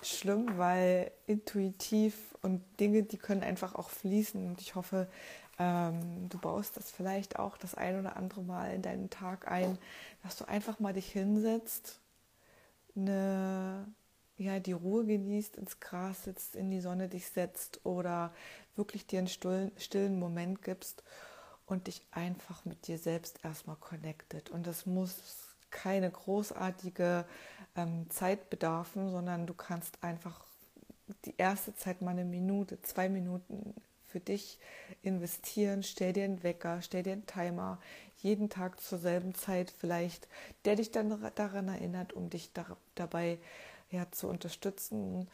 schlimm, 0.04 0.58
weil 0.58 1.12
intuitiv 1.26 2.36
und 2.44 2.62
Dinge, 2.80 3.02
die 3.02 3.18
können 3.18 3.42
einfach 3.42 3.74
auch 3.74 3.90
fließen. 3.90 4.46
Und 4.46 4.62
ich 4.62 4.76
hoffe, 4.76 5.08
ähm, 5.58 6.30
du 6.30 6.38
baust 6.38 6.78
das 6.78 6.92
vielleicht 6.92 7.40
auch 7.40 7.58
das 7.58 7.74
ein 7.74 8.00
oder 8.00 8.16
andere 8.18 8.44
Mal 8.44 8.74
in 8.74 8.84
deinen 8.84 9.10
Tag 9.10 9.48
ein, 9.48 9.80
dass 10.22 10.38
du 10.38 10.46
einfach 10.46 10.80
mal 10.80 10.94
dich 10.94 11.12
hinsetzt, 11.12 12.00
eine, 12.96 13.88
ja, 14.38 14.60
die 14.60 14.74
Ruhe 14.74 15.06
genießt, 15.06 15.58
ins 15.58 15.80
Gras 15.80 16.24
sitzt, 16.24 16.56
in 16.56 16.70
die 16.70 16.82
Sonne 16.82 17.10
dich 17.10 17.28
setzt 17.28 17.86
oder 17.86 18.34
wirklich 18.76 19.08
dir 19.08 19.20
einen 19.20 19.28
stillen, 19.28 19.72
stillen 19.78 20.20
Moment 20.20 20.62
gibst 20.62 21.04
und 21.66 21.88
dich 21.88 22.02
einfach 22.12 22.64
mit 22.66 22.88
dir 22.88 23.00
selbst 23.00 23.40
erstmal 23.44 23.76
connected. 23.78 24.50
Und 24.52 24.68
das 24.68 24.86
muss 24.86 25.56
keine 25.70 26.10
großartige 26.10 27.26
ähm, 27.76 28.10
Zeit 28.10 28.50
bedarfen, 28.50 29.10
sondern 29.10 29.48
du 29.48 29.54
kannst 29.54 30.04
einfach 30.04 30.46
die 31.26 31.36
erste 31.38 31.76
Zeit 31.76 32.02
mal 32.02 32.12
eine 32.12 32.26
Minute, 32.26 32.82
zwei 32.82 33.10
Minuten 33.10 33.74
für 34.08 34.20
dich 34.20 34.60
investieren. 35.04 35.84
Stell 35.84 36.14
dir 36.14 36.24
einen 36.24 36.44
Wecker, 36.44 36.82
stell 36.82 37.04
dir 37.04 37.14
einen 37.14 37.26
Timer, 37.26 37.80
jeden 38.18 38.50
Tag 38.50 38.80
zur 38.80 38.98
selben 38.98 39.36
Zeit 39.36 39.72
vielleicht, 39.72 40.28
der 40.66 40.76
dich 40.76 40.92
dann 40.92 41.30
daran 41.36 41.68
erinnert, 41.68 42.14
um 42.14 42.30
dich 42.30 42.52
da, 42.54 42.66
dabei 42.96 43.38
ja, 43.90 44.12
zu 44.12 44.28
unterstützen, 44.28 45.30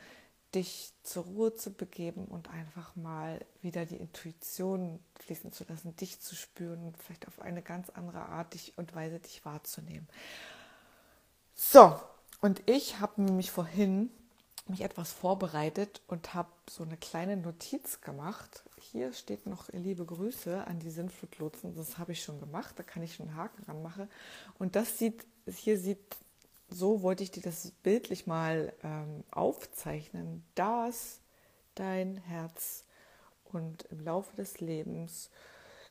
dich 0.53 0.93
zur 1.01 1.23
Ruhe 1.23 1.55
zu 1.55 1.71
begeben 1.71 2.25
und 2.25 2.49
einfach 2.49 2.95
mal 2.95 3.43
wieder 3.61 3.85
die 3.85 3.97
Intuition 3.97 4.99
fließen 5.19 5.51
zu 5.51 5.65
lassen, 5.67 5.95
dich 5.95 6.19
zu 6.19 6.35
spüren 6.35 6.83
und 6.85 6.97
vielleicht 6.97 7.27
auf 7.27 7.39
eine 7.39 7.61
ganz 7.61 7.89
andere 7.89 8.19
Art 8.19 8.53
dich 8.53 8.77
und 8.77 8.93
Weise 8.93 9.19
dich 9.19 9.43
wahrzunehmen. 9.45 10.07
So, 11.55 11.99
und 12.41 12.61
ich 12.69 12.99
habe 12.99 13.21
nämlich 13.21 13.51
vorhin 13.51 14.11
mich 14.67 14.81
etwas 14.81 15.11
vorbereitet 15.11 16.01
und 16.07 16.33
habe 16.33 16.49
so 16.69 16.83
eine 16.83 16.97
kleine 16.97 17.35
Notiz 17.35 18.01
gemacht. 18.01 18.63
Hier 18.79 19.11
steht 19.13 19.45
noch 19.45 19.69
liebe 19.69 20.05
Grüße 20.05 20.65
an 20.65 20.79
die 20.79 20.89
Sinnflutlotsen. 20.89 21.75
Das 21.75 21.97
habe 21.97 22.13
ich 22.13 22.23
schon 22.23 22.39
gemacht. 22.39 22.75
Da 22.77 22.83
kann 22.83 23.03
ich 23.03 23.15
schon 23.15 23.27
einen 23.27 23.37
Haken 23.37 23.63
ranmachen. 23.63 24.09
Und 24.59 24.75
das 24.75 24.97
sieht, 24.97 25.25
hier 25.47 25.77
sieht, 25.77 26.15
so 26.73 27.01
wollte 27.01 27.23
ich 27.23 27.31
dir 27.31 27.43
das 27.43 27.71
bildlich 27.83 28.27
mal 28.27 28.73
ähm, 28.83 29.23
aufzeichnen, 29.31 30.43
dass 30.55 31.19
dein 31.75 32.17
Herz 32.17 32.85
und 33.45 33.83
im 33.91 33.99
Laufe 33.99 34.35
des 34.35 34.59
Lebens 34.59 35.29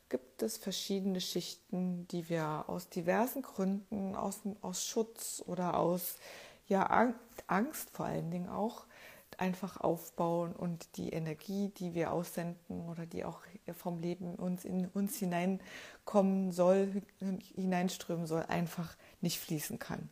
gibt 0.09 0.43
es 0.43 0.57
verschiedene 0.57 1.21
Schichten, 1.21 2.07
die 2.09 2.29
wir 2.29 2.65
aus 2.67 2.89
diversen 2.89 3.41
Gründen, 3.41 4.15
aus, 4.15 4.41
aus 4.61 4.85
Schutz 4.85 5.41
oder 5.47 5.77
aus 5.77 6.17
ja, 6.67 7.13
Angst 7.47 7.89
vor 7.91 8.05
allen 8.05 8.29
Dingen 8.29 8.49
auch 8.49 8.85
einfach 9.37 9.77
aufbauen 9.77 10.53
und 10.53 10.97
die 10.97 11.09
Energie, 11.09 11.69
die 11.77 11.95
wir 11.95 12.11
aussenden 12.11 12.87
oder 12.89 13.05
die 13.05 13.25
auch 13.25 13.41
vom 13.75 13.99
Leben 13.99 14.35
uns 14.35 14.65
in 14.65 14.87
uns 14.89 15.17
hineinkommen 15.17 16.51
soll, 16.51 17.01
hineinströmen 17.55 18.27
soll, 18.27 18.43
einfach 18.43 18.95
nicht 19.21 19.39
fließen 19.39 19.79
kann. 19.79 20.09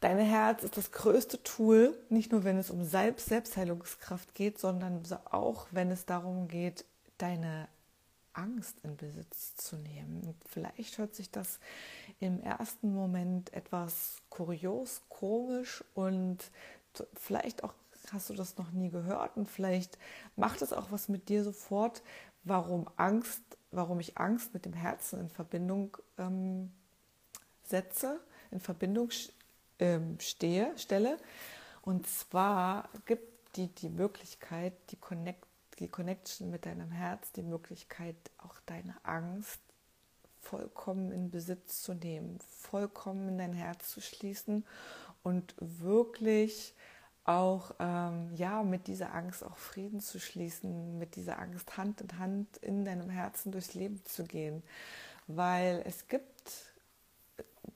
Dein 0.00 0.18
Herz 0.18 0.62
ist 0.62 0.76
das 0.76 0.92
größte 0.92 1.42
Tool, 1.42 1.98
nicht 2.08 2.30
nur 2.30 2.44
wenn 2.44 2.56
es 2.56 2.70
um 2.70 2.84
Selbstheilungskraft 2.84 4.34
geht, 4.34 4.58
sondern 4.58 5.02
auch 5.30 5.66
wenn 5.72 5.90
es 5.90 6.06
darum 6.06 6.46
geht, 6.46 6.84
deine 7.18 7.66
Angst 8.32 8.76
in 8.84 8.96
Besitz 8.96 9.56
zu 9.56 9.76
nehmen. 9.76 10.22
Und 10.24 10.36
vielleicht 10.48 10.98
hört 10.98 11.16
sich 11.16 11.32
das 11.32 11.58
im 12.20 12.40
ersten 12.40 12.94
Moment 12.94 13.52
etwas 13.52 14.18
kurios, 14.30 15.02
komisch 15.08 15.82
und 15.94 16.50
vielleicht 17.14 17.64
auch 17.64 17.74
hast 18.12 18.30
du 18.30 18.34
das 18.34 18.56
noch 18.56 18.70
nie 18.70 18.90
gehört 18.90 19.36
und 19.36 19.50
vielleicht 19.50 19.98
macht 20.36 20.62
es 20.62 20.72
auch 20.72 20.90
was 20.90 21.08
mit 21.08 21.28
dir 21.28 21.44
sofort, 21.44 22.02
warum 22.44 22.88
Angst, 22.96 23.42
warum 23.70 24.00
ich 24.00 24.16
Angst 24.16 24.54
mit 24.54 24.64
dem 24.64 24.72
Herzen 24.72 25.20
in 25.20 25.28
Verbindung 25.28 25.96
ähm, 26.16 26.72
setze, 27.64 28.20
in 28.50 28.60
Verbindung 28.60 29.10
ähm, 29.78 30.18
stehe, 30.20 30.76
stelle. 30.76 31.18
Und 31.82 32.06
zwar 32.06 32.88
gibt 33.06 33.56
die 33.56 33.68
die 33.68 33.88
Möglichkeit, 33.88 34.74
die, 34.90 34.96
Connect, 34.96 35.46
die 35.78 35.88
Connection 35.88 36.50
mit 36.50 36.66
deinem 36.66 36.90
Herz, 36.90 37.32
die 37.32 37.42
Möglichkeit, 37.42 38.16
auch 38.38 38.60
deine 38.66 38.94
Angst 39.04 39.60
vollkommen 40.40 41.12
in 41.12 41.30
Besitz 41.30 41.82
zu 41.82 41.94
nehmen, 41.94 42.38
vollkommen 42.40 43.28
in 43.28 43.38
dein 43.38 43.52
Herz 43.52 43.90
zu 43.90 44.00
schließen 44.00 44.64
und 45.22 45.54
wirklich 45.58 46.74
auch 47.24 47.74
ähm, 47.78 48.32
ja 48.34 48.62
mit 48.62 48.86
dieser 48.86 49.14
Angst 49.14 49.44
auch 49.44 49.56
Frieden 49.56 50.00
zu 50.00 50.18
schließen, 50.18 50.98
mit 50.98 51.16
dieser 51.16 51.38
Angst 51.38 51.76
Hand 51.76 52.00
in 52.00 52.18
Hand 52.18 52.56
in 52.58 52.84
deinem 52.84 53.10
Herzen 53.10 53.52
durchs 53.52 53.74
Leben 53.74 54.02
zu 54.04 54.24
gehen, 54.24 54.62
weil 55.26 55.82
es 55.84 56.08
gibt 56.08 56.67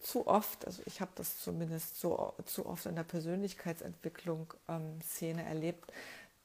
zu 0.03 0.27
oft, 0.27 0.67
also 0.67 0.83
ich 0.87 1.01
habe 1.01 1.13
das 1.15 1.39
zumindest 1.39 1.99
so 1.99 2.35
zu 2.45 2.67
oft 2.67 2.87
in 2.87 2.97
der 2.97 3.05
Persönlichkeitsentwicklung 3.05 4.53
ähm, 4.69 5.01
Szene 5.03 5.45
erlebt, 5.45 5.93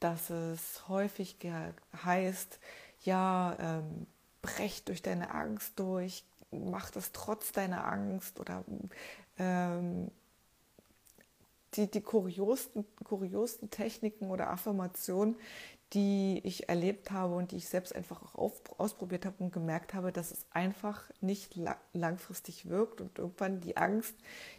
dass 0.00 0.30
es 0.30 0.88
häufig 0.88 1.36
heißt, 2.04 2.58
ja, 3.04 3.56
ähm, 3.58 4.06
brech 4.42 4.84
durch 4.84 5.02
deine 5.02 5.34
Angst 5.34 5.78
durch, 5.78 6.24
mach 6.50 6.90
das 6.90 7.12
trotz 7.12 7.52
deiner 7.52 7.84
Angst 7.84 8.38
oder 8.38 8.64
ähm, 9.38 10.10
die, 11.74 11.90
die 11.90 12.00
kuriosten, 12.00 12.86
kuriosten 13.04 13.70
Techniken 13.70 14.30
oder 14.30 14.50
Affirmationen, 14.50 15.36
die 15.94 16.40
ich 16.44 16.68
erlebt 16.68 17.10
habe 17.10 17.34
und 17.34 17.52
die 17.52 17.56
ich 17.56 17.68
selbst 17.68 17.94
einfach 17.94 18.22
auch 18.22 18.34
auf, 18.34 18.52
ausprobiert 18.78 19.24
habe 19.24 19.42
und 19.42 19.52
gemerkt 19.52 19.94
habe, 19.94 20.12
dass 20.12 20.30
es 20.30 20.46
einfach 20.50 21.04
nicht 21.20 21.56
la 21.56 21.76
langfristig 21.94 22.68
wirkt 22.68 23.00
und 23.00 23.18
irgendwann 23.18 23.60
die 23.60 23.76
Angst, 23.76 24.14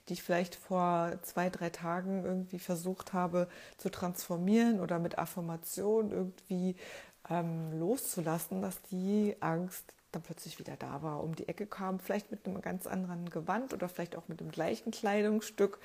die 0.07 0.13
ich 0.13 0.23
vielleicht 0.23 0.55
vor 0.55 1.19
zwei, 1.21 1.49
drei 1.49 1.69
Tagen 1.69 2.25
irgendwie 2.25 2.59
versucht 2.59 3.13
habe 3.13 3.47
zu 3.77 3.89
transformieren 3.89 4.79
oder 4.79 4.97
mit 4.97 5.19
Affirmation 5.19 6.11
irgendwie 6.11 6.75
ähm, 7.29 7.77
loszulassen, 7.79 8.61
dass 8.61 8.81
die 8.83 9.35
Angst 9.39 9.93
dann 10.11 10.21
plötzlich 10.21 10.59
wieder 10.59 10.75
da 10.75 11.01
war, 11.01 11.23
um 11.23 11.35
die 11.35 11.47
Ecke 11.47 11.67
kam, 11.67 11.99
vielleicht 11.99 12.31
mit 12.31 12.45
einem 12.45 12.61
ganz 12.61 12.87
anderen 12.87 13.29
Gewand 13.29 13.73
oder 13.73 13.89
vielleicht 13.89 14.15
auch 14.15 14.27
mit 14.27 14.39
dem 14.39 14.51
gleichen 14.51 14.91
Kleidungsstück, 14.91 15.79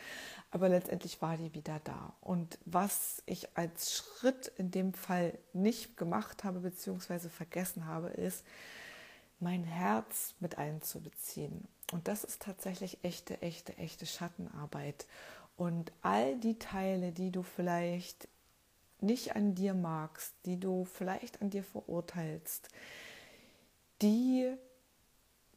aber 0.50 0.69
letztendlich 0.69 1.21
war 1.21 1.37
die 1.37 1.54
wieder 1.54 1.81
da. 1.85 2.14
Und 2.21 2.59
was 2.64 3.23
ich 3.26 3.57
als 3.57 3.95
Schritt 3.95 4.52
in 4.57 4.71
dem 4.71 4.95
Fall 4.95 5.38
nicht 5.52 5.97
gemacht 5.97 6.45
habe 6.45 6.61
bzw. 6.61 7.28
vergessen 7.28 7.87
habe, 7.87 8.09
ist, 8.09 8.45
mein 9.40 9.64
Herz 9.64 10.35
mit 10.40 10.59
einzubeziehen. 10.59 11.69
Und 11.93 12.09
das 12.09 12.25
ist 12.25 12.43
tatsächlich 12.43 12.99
echte, 13.02 13.40
echte, 13.43 13.76
echte 13.78 14.07
Schattenarbeit. 14.07 15.07
Und 15.57 15.93
all 16.02 16.37
die 16.38 16.59
Teile, 16.59 17.12
die 17.12 17.31
du 17.31 17.43
vielleicht 17.43 18.28
nicht 19.00 19.37
an 19.37 19.54
dir 19.54 19.75
magst, 19.75 20.35
die 20.47 20.59
du 20.59 20.85
vielleicht 20.85 21.43
an 21.43 21.50
dir 21.50 21.62
verurteilst, 21.62 22.69
die, 24.04 24.54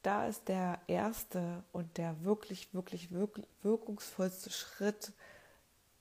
da 0.02 0.26
ist 0.26 0.48
der 0.48 0.80
erste 0.86 1.62
und 1.72 1.98
der 1.98 2.24
wirklich, 2.24 2.72
wirklich, 2.72 3.12
wirklich 3.12 3.46
wirkungsvollste 3.62 4.50
Schritt, 4.50 5.12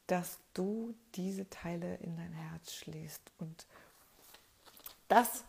dass 0.08 0.40
du 0.54 0.96
diese 1.16 1.50
Teile 1.50 1.96
in 1.98 2.16
dein 2.16 2.32
Herz 2.32 2.74
schließt. 2.74 3.22
Und 3.40 3.66
das 5.10 5.44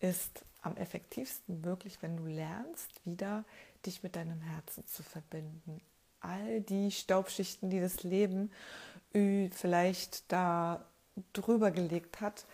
ist 0.00 0.42
am 0.62 0.76
effektivsten 0.76 1.60
möglich, 1.60 1.98
wenn 2.00 2.16
du 2.16 2.24
lernst, 2.24 3.04
wieder 3.04 3.44
dich 3.84 4.02
mit 4.02 4.16
deinem 4.16 4.40
Herzen 4.40 4.86
zu 4.86 5.02
verbinden. 5.02 5.80
All 6.20 6.62
die 6.62 6.90
Staubschichten, 6.90 7.70
die 7.70 7.80
das 7.80 8.02
Leben 8.02 8.50
vielleicht 9.12 10.30
da 10.32 10.84
drüber 11.32 11.70
gelegt 11.70 12.20
hat, 12.20 12.46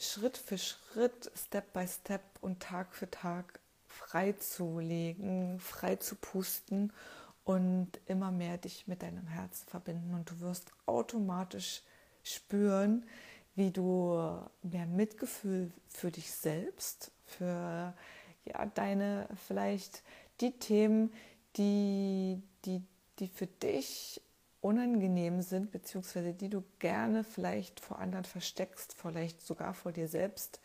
Schritt 0.00 0.38
für 0.38 0.56
Schritt, 0.56 1.30
Step 1.36 1.74
by 1.74 1.86
Step 1.86 2.22
und 2.40 2.60
Tag 2.60 2.94
für 2.94 3.10
Tag 3.10 3.60
freizulegen, 3.86 5.60
frei 5.60 5.96
zu 5.96 6.16
pusten 6.16 6.90
und 7.44 7.88
immer 8.06 8.32
mehr 8.32 8.56
dich 8.56 8.86
mit 8.86 9.02
deinem 9.02 9.26
Herzen 9.26 9.68
verbinden. 9.68 10.14
Und 10.14 10.30
du 10.30 10.40
wirst 10.40 10.72
automatisch 10.86 11.82
spüren, 12.22 13.04
wie 13.56 13.70
du 13.70 14.40
mehr 14.62 14.86
Mitgefühl 14.86 15.70
für 15.88 16.10
dich 16.10 16.32
selbst, 16.32 17.10
für 17.26 17.92
ja, 18.44 18.66
deine 18.66 19.28
vielleicht 19.46 20.02
die 20.40 20.58
Themen, 20.58 21.12
die, 21.56 22.42
die, 22.64 22.82
die 23.18 23.28
für 23.28 23.46
dich 23.46 24.22
unangenehm 24.60 25.42
sind, 25.42 25.70
beziehungsweise 25.70 26.34
die 26.34 26.50
du 26.50 26.62
gerne 26.78 27.24
vielleicht 27.24 27.80
vor 27.80 27.98
anderen 27.98 28.24
versteckst, 28.24 28.94
vielleicht 28.94 29.40
sogar 29.40 29.74
vor 29.74 29.92
dir 29.92 30.08
selbst, 30.08 30.60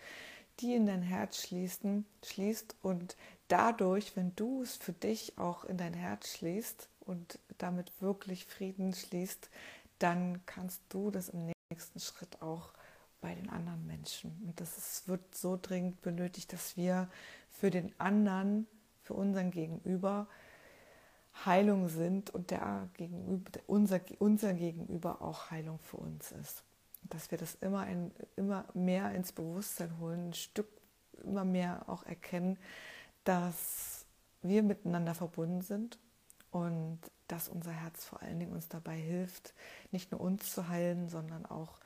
die 0.60 0.74
in 0.74 0.86
dein 0.86 1.02
Herz 1.02 1.42
schließen, 1.42 2.06
schließt 2.24 2.76
und 2.82 3.16
dadurch, 3.48 4.16
wenn 4.16 4.36
du 4.36 4.62
es 4.62 4.76
für 4.76 4.94
dich 4.94 5.38
auch 5.38 5.66
in 5.66 5.78
dein 5.78 5.94
Herz 5.94 6.38
schließt 6.38 6.90
und 7.02 7.40
damit 7.58 8.02
wirklich 8.02 8.46
Frieden 8.46 8.94
schließt, 8.94 9.50
dann 10.00 10.46
kannst 10.46 10.82
du 10.90 11.12
das 11.12 11.30
im 11.30 11.52
nächsten 11.70 12.00
Schritt 12.00 12.42
auch 12.42 12.74
bei 13.22 13.34
den 13.34 13.50
anderen 13.50 13.86
Menschen. 13.86 14.44
Und 14.46 14.60
das 14.60 14.78
ist, 14.78 15.08
wird 15.08 15.36
so 15.36 15.58
dringend 15.60 16.02
benötigt, 16.02 16.54
dass 16.54 16.78
wir 16.78 17.10
für 17.50 17.72
den 17.72 17.98
anderen, 18.00 18.68
für 19.02 19.14
unseren 19.14 19.52
Gegenüber, 19.52 20.28
Heilung 21.44 21.90
sind 21.90 22.30
und 22.30 22.52
der 22.52 22.88
Gegenüber, 22.94 23.52
unser, 23.68 24.00
unser 24.20 24.54
Gegenüber 24.54 25.22
auch 25.22 25.52
Heilung 25.52 25.80
für 25.80 25.98
uns 25.98 26.32
ist. 26.32 26.64
Dass 27.04 27.30
wir 27.32 27.38
das 27.38 27.56
immer, 27.62 27.82
ein, 27.82 28.12
immer 28.36 28.66
mehr 28.74 29.12
ins 29.12 29.32
Bewusstsein 29.32 30.00
holen, 30.00 30.30
ein 30.30 30.34
Stück 30.34 30.68
immer 31.24 31.46
mehr 31.46 31.84
auch 31.88 32.04
erkennen, 32.04 32.58
dass 33.24 34.06
wir 34.42 34.64
miteinander 34.64 35.14
verbunden 35.16 35.62
sind 35.62 36.00
und 36.52 37.00
dass 37.28 37.50
unser 37.50 37.72
Herz 37.72 38.06
vor 38.06 38.22
allen 38.22 38.40
Dingen 38.40 38.54
uns 38.54 38.70
dabei 38.70 38.96
hilft, 38.96 39.54
nicht 39.92 40.12
nur 40.12 40.22
uns 40.22 40.54
zu 40.54 40.68
heilen, 40.68 41.10
sondern 41.10 41.46
auch 41.46 41.80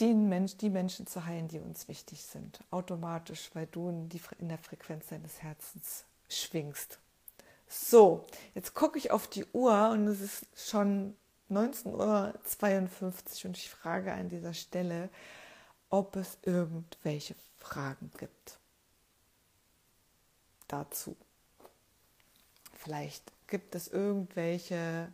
den 0.00 0.28
Mensch, 0.28 0.56
die 0.56 0.70
Menschen 0.70 1.06
zu 1.06 1.24
heilen, 1.24 1.48
die 1.48 1.58
uns 1.58 1.88
wichtig 1.88 2.24
sind. 2.24 2.60
Automatisch, 2.70 3.50
weil 3.54 3.66
du 3.66 3.88
in, 3.88 4.08
die, 4.08 4.20
in 4.38 4.48
der 4.48 4.58
Frequenz 4.58 5.08
deines 5.08 5.42
Herzens 5.42 6.04
schwingst. 6.28 7.00
So, 7.68 8.26
jetzt 8.54 8.74
gucke 8.74 8.98
ich 8.98 9.10
auf 9.10 9.28
die 9.28 9.44
Uhr 9.52 9.90
und 9.90 10.06
es 10.06 10.20
ist 10.20 10.46
schon 10.56 11.14
19.52 11.50 11.94
Uhr 11.94 12.32
und 13.44 13.56
ich 13.56 13.68
frage 13.68 14.12
an 14.12 14.28
dieser 14.28 14.54
Stelle, 14.54 15.10
ob 15.90 16.16
es 16.16 16.38
irgendwelche 16.42 17.34
Fragen 17.58 18.10
gibt 18.18 18.58
dazu. 20.66 21.16
Vielleicht 22.74 23.32
gibt 23.48 23.74
es 23.74 23.88
irgendwelche 23.88 25.12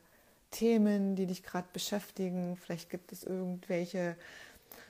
Themen, 0.50 1.16
die 1.16 1.26
dich 1.26 1.42
gerade 1.42 1.68
beschäftigen. 1.72 2.56
Vielleicht 2.56 2.90
gibt 2.90 3.10
es 3.12 3.24
irgendwelche 3.24 4.16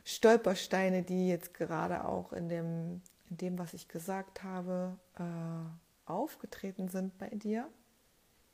Stolpersteine, 0.05 1.03
die 1.03 1.29
jetzt 1.29 1.55
gerade 1.55 2.05
auch 2.05 2.33
in 2.33 2.49
dem, 2.49 3.03
in 3.31 3.37
dem 3.37 3.59
was 3.59 3.73
ich 3.73 3.89
gesagt 3.89 4.43
habe, 4.43 4.99
äh, 5.19 5.84
aufgetreten 6.07 6.89
sind 6.89 7.17
bei 7.19 7.29
dir. 7.29 7.69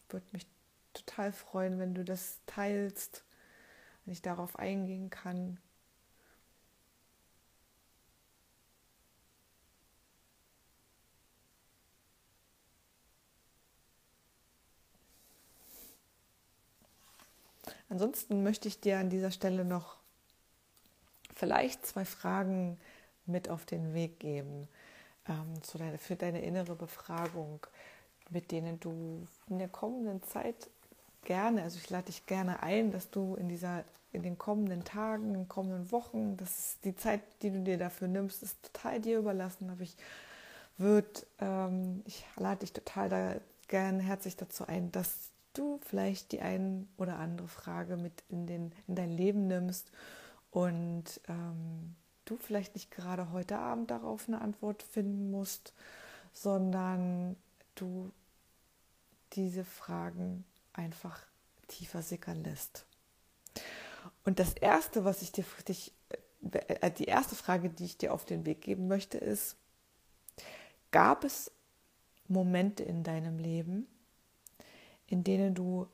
Würde 0.09 0.27
mich 0.33 0.47
total 0.93 1.33
freuen, 1.33 1.79
wenn 1.79 1.95
du 1.95 2.05
das 2.05 2.41
teilst, 2.47 3.25
wenn 4.05 4.13
ich 4.13 4.23
darauf 4.23 4.59
eingehen 4.59 5.11
kann. 5.11 5.59
Ansonsten 17.89 18.45
möchte 18.45 18.69
ich 18.69 18.81
dir 18.81 18.99
an 18.99 19.11
dieser 19.11 19.33
Stelle 19.33 19.65
noch 19.65 19.97
vielleicht 21.35 21.85
zwei 21.85 22.05
Fragen 22.05 22.79
mit 23.27 23.49
auf 23.49 23.67
den 23.67 23.95
Weg 23.95 24.21
geben 24.21 24.69
ähm, 25.29 25.63
zu 25.63 25.79
deiner, 25.79 25.99
für 25.99 26.17
deine 26.17 26.43
innere 26.43 26.75
Befragung, 26.75 27.67
mit 28.31 28.51
denen 28.51 28.81
du 28.81 29.27
in 29.49 29.59
der 29.59 29.69
kommenden 29.69 30.23
Zeit 30.23 30.71
gerne, 31.23 31.63
also 31.63 31.79
ich 31.79 31.91
lade 31.91 32.07
dich 32.07 32.27
gerne 32.27 32.63
ein, 32.63 32.93
dass 32.93 33.11
du 33.11 33.35
in 33.35 33.49
dieser, 33.49 33.85
in 34.13 34.23
den 34.23 34.39
kommenden 34.39 34.85
Tagen, 34.85 35.29
in 35.29 35.35
den 35.35 35.49
kommenden 35.49 35.91
Wochen, 35.93 36.37
das 36.37 36.59
ist 36.59 36.85
die 36.85 36.97
Zeit, 36.97 37.21
die 37.43 37.51
du 37.51 37.61
dir 37.61 37.79
dafür 37.79 38.09
nimmst, 38.09 38.43
ist 38.43 38.63
total 38.63 39.01
dir 39.01 39.19
überlassen, 39.19 39.71
habe 39.71 39.83
ich 39.83 39.97
wird, 40.79 41.27
ähm, 41.39 42.03
ich 42.07 42.25
lade 42.37 42.61
dich 42.61 42.73
total 42.73 43.09
da 43.09 43.35
gern 43.69 44.01
herzlich 44.01 44.37
dazu 44.37 44.67
ein, 44.67 44.91
dass 44.91 45.31
du 45.53 45.79
vielleicht 45.83 46.33
die 46.33 46.41
ein 46.41 46.89
oder 46.97 47.19
andere 47.19 47.49
Frage 47.49 47.97
mit 47.97 48.25
in, 48.29 48.47
den, 48.47 48.73
in 48.87 48.95
dein 48.95 49.11
Leben 49.11 49.47
nimmst 49.47 49.91
und 50.51 51.21
ähm, 51.29 51.95
du 52.31 52.37
vielleicht 52.37 52.75
nicht 52.75 52.91
gerade 52.91 53.33
heute 53.33 53.59
Abend 53.59 53.91
darauf 53.91 54.29
eine 54.29 54.41
Antwort 54.41 54.83
finden 54.83 55.31
musst, 55.31 55.75
sondern 56.33 57.37
du 57.75 58.13
diese 59.33 59.65
Fragen 59.65 60.45
einfach 60.73 61.21
tiefer 61.67 62.03
sickern 62.03 62.43
lässt. 62.45 62.87
Und 64.25 64.39
das 64.39 64.53
erste, 64.55 65.05
was 65.05 65.23
ich 65.23 65.33
dir 65.33 65.45
dich, 65.69 65.93
äh, 66.53 66.91
die 66.93 67.05
erste 67.05 67.35
Frage, 67.35 67.71
die 67.71 67.85
ich 67.85 67.99
dir 67.99 68.15
auf 68.15 68.25
den 68.25 68.47
Weg 68.47 68.63
geben 68.63 68.89
möchte, 68.89 69.19
ist: 69.19 69.57
Gab 70.91 71.25
es 71.25 71.51
Momente 72.29 72.83
in 72.83 73.03
deinem 73.03 73.39
Leben, 73.39 73.87
in 75.07 75.25
denen 75.25 75.55
du 75.55 75.89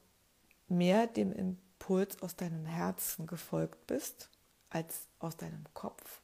mehr 0.68 1.07
dem 1.07 1.33
Impuls 1.33 2.20
aus 2.22 2.37
deinem 2.37 2.66
Herzen 2.66 3.27
gefolgt 3.27 3.87
bist 3.87 4.31
als 4.70 5.09
aus 5.18 5.37
deinem 5.37 5.64
Kopf? 5.75 6.20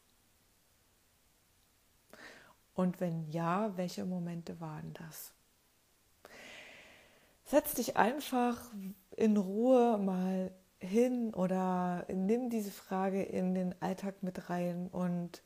Und 2.74 3.00
wenn 3.00 3.30
ja, 3.30 3.76
welche 3.76 4.04
Momente 4.04 4.60
waren 4.60 4.94
das? 4.94 5.32
Setz 7.44 7.74
dich 7.74 7.96
einfach 7.96 8.58
in 9.16 9.36
Ruhe 9.36 9.98
mal 9.98 10.52
hin 10.80 11.32
oder 11.34 12.06
nimm 12.08 12.50
diese 12.50 12.70
Frage 12.70 13.22
in 13.22 13.54
den 13.54 13.74
Alltag 13.80 14.22
mit 14.22 14.48
rein 14.50 14.88
und 14.88 15.42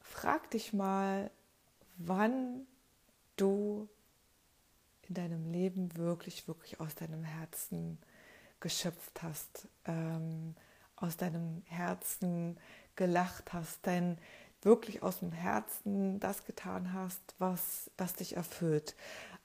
frag 0.00 0.50
dich 0.50 0.72
mal, 0.72 1.30
wann 1.96 2.66
du 3.36 3.88
in 5.08 5.14
deinem 5.14 5.50
Leben 5.50 5.96
wirklich, 5.96 6.48
wirklich 6.48 6.80
aus 6.80 6.94
deinem 6.94 7.24
Herzen 7.24 7.98
geschöpft 8.60 9.22
hast, 9.22 9.68
ähm, 9.86 10.54
aus 10.96 11.16
deinem 11.16 11.62
Herzen 11.66 12.58
gelacht 12.96 13.52
hast, 13.52 13.78
dein 13.86 14.18
wirklich 14.62 15.02
aus 15.02 15.20
dem 15.20 15.32
Herzen 15.32 16.20
das 16.20 16.44
getan 16.44 16.92
hast, 16.92 17.20
was 17.38 17.90
das 17.96 18.14
dich 18.14 18.36
erfüllt. 18.36 18.96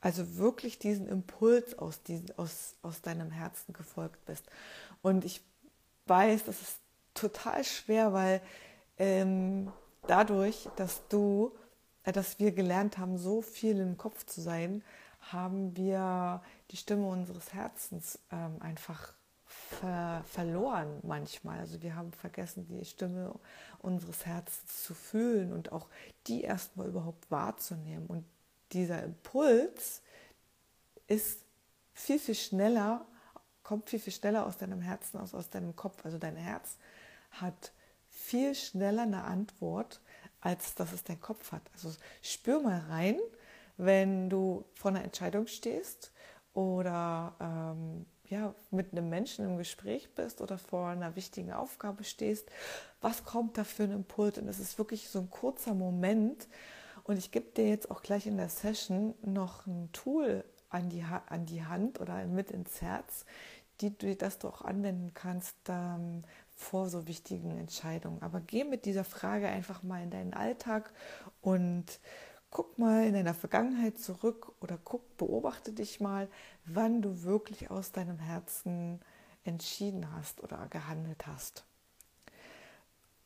Also 0.01 0.37
wirklich 0.37 0.79
diesen 0.79 1.07
Impuls 1.07 1.77
aus, 1.77 2.03
diesen, 2.03 2.37
aus, 2.37 2.75
aus 2.81 3.01
deinem 3.01 3.31
Herzen 3.31 3.73
gefolgt 3.73 4.25
bist. 4.25 4.45
Und 5.01 5.23
ich 5.23 5.41
weiß, 6.07 6.43
das 6.43 6.61
ist 6.61 6.79
total 7.13 7.63
schwer, 7.63 8.11
weil 8.11 8.41
ähm, 8.97 9.71
dadurch, 10.07 10.67
dass 10.75 11.07
du, 11.07 11.55
äh, 12.03 12.11
dass 12.11 12.39
wir 12.39 12.51
gelernt 12.51 12.97
haben, 12.97 13.17
so 13.17 13.41
viel 13.41 13.79
im 13.79 13.97
Kopf 13.97 14.25
zu 14.25 14.41
sein, 14.41 14.83
haben 15.21 15.75
wir 15.77 16.41
die 16.71 16.77
Stimme 16.77 17.07
unseres 17.07 17.53
Herzens 17.53 18.19
ähm, 18.31 18.57
einfach 18.61 19.13
ver 19.79 20.23
verloren 20.25 20.99
manchmal. 21.03 21.59
Also 21.59 21.81
wir 21.81 21.95
haben 21.95 22.11
vergessen, 22.13 22.67
die 22.67 22.85
Stimme 22.85 23.33
unseres 23.79 24.25
Herzens 24.25 24.83
zu 24.83 24.93
fühlen 24.93 25.53
und 25.53 25.71
auch 25.71 25.87
die 26.27 26.41
erstmal 26.41 26.87
überhaupt 26.87 27.29
wahrzunehmen. 27.29 28.07
Und 28.07 28.25
dieser 28.71 29.03
Impuls 29.03 30.01
ist 31.07 31.41
viel, 31.93 32.19
viel 32.19 32.35
schneller, 32.35 33.05
kommt 33.63 33.89
viel, 33.89 33.99
viel 33.99 34.13
schneller 34.13 34.45
aus 34.45 34.57
deinem 34.57 34.81
Herzen, 34.81 35.19
aus, 35.19 35.33
aus 35.33 35.49
deinem 35.49 35.75
Kopf. 35.75 36.05
Also 36.05 36.17
dein 36.17 36.35
Herz 36.35 36.77
hat 37.31 37.71
viel 38.09 38.55
schneller 38.55 39.03
eine 39.03 39.23
Antwort, 39.23 40.01
als 40.41 40.75
dass 40.75 40.91
es 40.91 41.03
dein 41.03 41.19
Kopf 41.19 41.51
hat. 41.51 41.63
Also 41.73 41.91
spür 42.21 42.61
mal 42.61 42.79
rein, 42.89 43.17
wenn 43.77 44.29
du 44.29 44.65
vor 44.75 44.91
einer 44.91 45.03
Entscheidung 45.03 45.47
stehst 45.47 46.11
oder 46.53 47.33
ähm, 47.39 48.05
ja, 48.29 48.55
mit 48.71 48.91
einem 48.91 49.09
Menschen 49.09 49.45
im 49.45 49.57
Gespräch 49.57 50.13
bist 50.15 50.41
oder 50.41 50.57
vor 50.57 50.87
einer 50.87 51.15
wichtigen 51.15 51.51
Aufgabe 51.51 52.03
stehst, 52.03 52.49
was 53.01 53.23
kommt 53.23 53.57
da 53.57 53.63
für 53.63 53.83
ein 53.83 53.91
Impuls? 53.91 54.37
Und 54.37 54.47
es 54.47 54.59
ist 54.59 54.77
wirklich 54.77 55.09
so 55.09 55.19
ein 55.19 55.29
kurzer 55.29 55.73
Moment. 55.73 56.47
Und 57.03 57.17
ich 57.17 57.31
gebe 57.31 57.51
dir 57.51 57.67
jetzt 57.67 57.91
auch 57.91 58.01
gleich 58.01 58.25
in 58.27 58.37
der 58.37 58.49
Session 58.49 59.13
noch 59.21 59.67
ein 59.67 59.89
Tool 59.91 60.45
an 60.69 60.89
die, 60.89 61.03
an 61.03 61.45
die 61.45 61.65
Hand 61.65 61.99
oder 61.99 62.25
mit 62.25 62.49
ins 62.49 62.81
Herz, 62.81 63.25
die 63.81 64.17
das 64.17 64.39
du 64.39 64.47
auch 64.47 64.61
anwenden 64.61 65.13
kannst 65.13 65.55
ähm, 65.67 66.23
vor 66.55 66.89
so 66.89 67.07
wichtigen 67.07 67.57
Entscheidungen. 67.57 68.21
Aber 68.21 68.39
geh 68.39 68.63
mit 68.63 68.85
dieser 68.85 69.03
Frage 69.03 69.47
einfach 69.47 69.83
mal 69.83 70.01
in 70.01 70.11
deinen 70.11 70.33
Alltag 70.33 70.93
und 71.41 71.99
guck 72.53 72.77
mal 72.77 73.05
in 73.05 73.13
deiner 73.13 73.33
Vergangenheit 73.33 73.97
zurück 73.97 74.53
oder 74.61 74.77
guck, 74.83 75.17
beobachte 75.17 75.73
dich 75.73 75.99
mal, 75.99 76.29
wann 76.65 77.01
du 77.01 77.23
wirklich 77.23 77.69
aus 77.69 77.91
deinem 77.91 78.19
Herzen 78.19 78.99
entschieden 79.43 80.11
hast 80.13 80.41
oder 80.41 80.67
gehandelt 80.69 81.27
hast. 81.27 81.65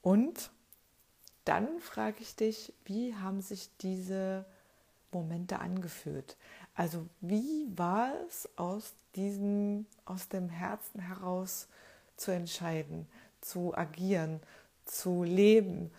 Und 0.01 0.51
dann 1.45 1.79
frage 1.79 2.17
ich 2.21 2.35
dich, 2.35 2.73
wie 2.85 3.15
haben 3.15 3.41
sich 3.41 3.69
diese 3.77 4.45
Momente 5.11 5.59
angefühlt? 5.59 6.37
Also 6.75 7.07
wie 7.21 7.67
war 7.77 8.13
es 8.27 8.49
aus 8.57 8.93
diesem, 9.15 9.85
aus 10.05 10.27
dem 10.29 10.49
Herzen 10.49 10.99
heraus 10.99 11.67
zu 12.17 12.31
entscheiden, 12.31 13.07
zu 13.41 13.75
agieren, 13.75 14.41
zu 14.85 15.23
leben, 15.23 15.91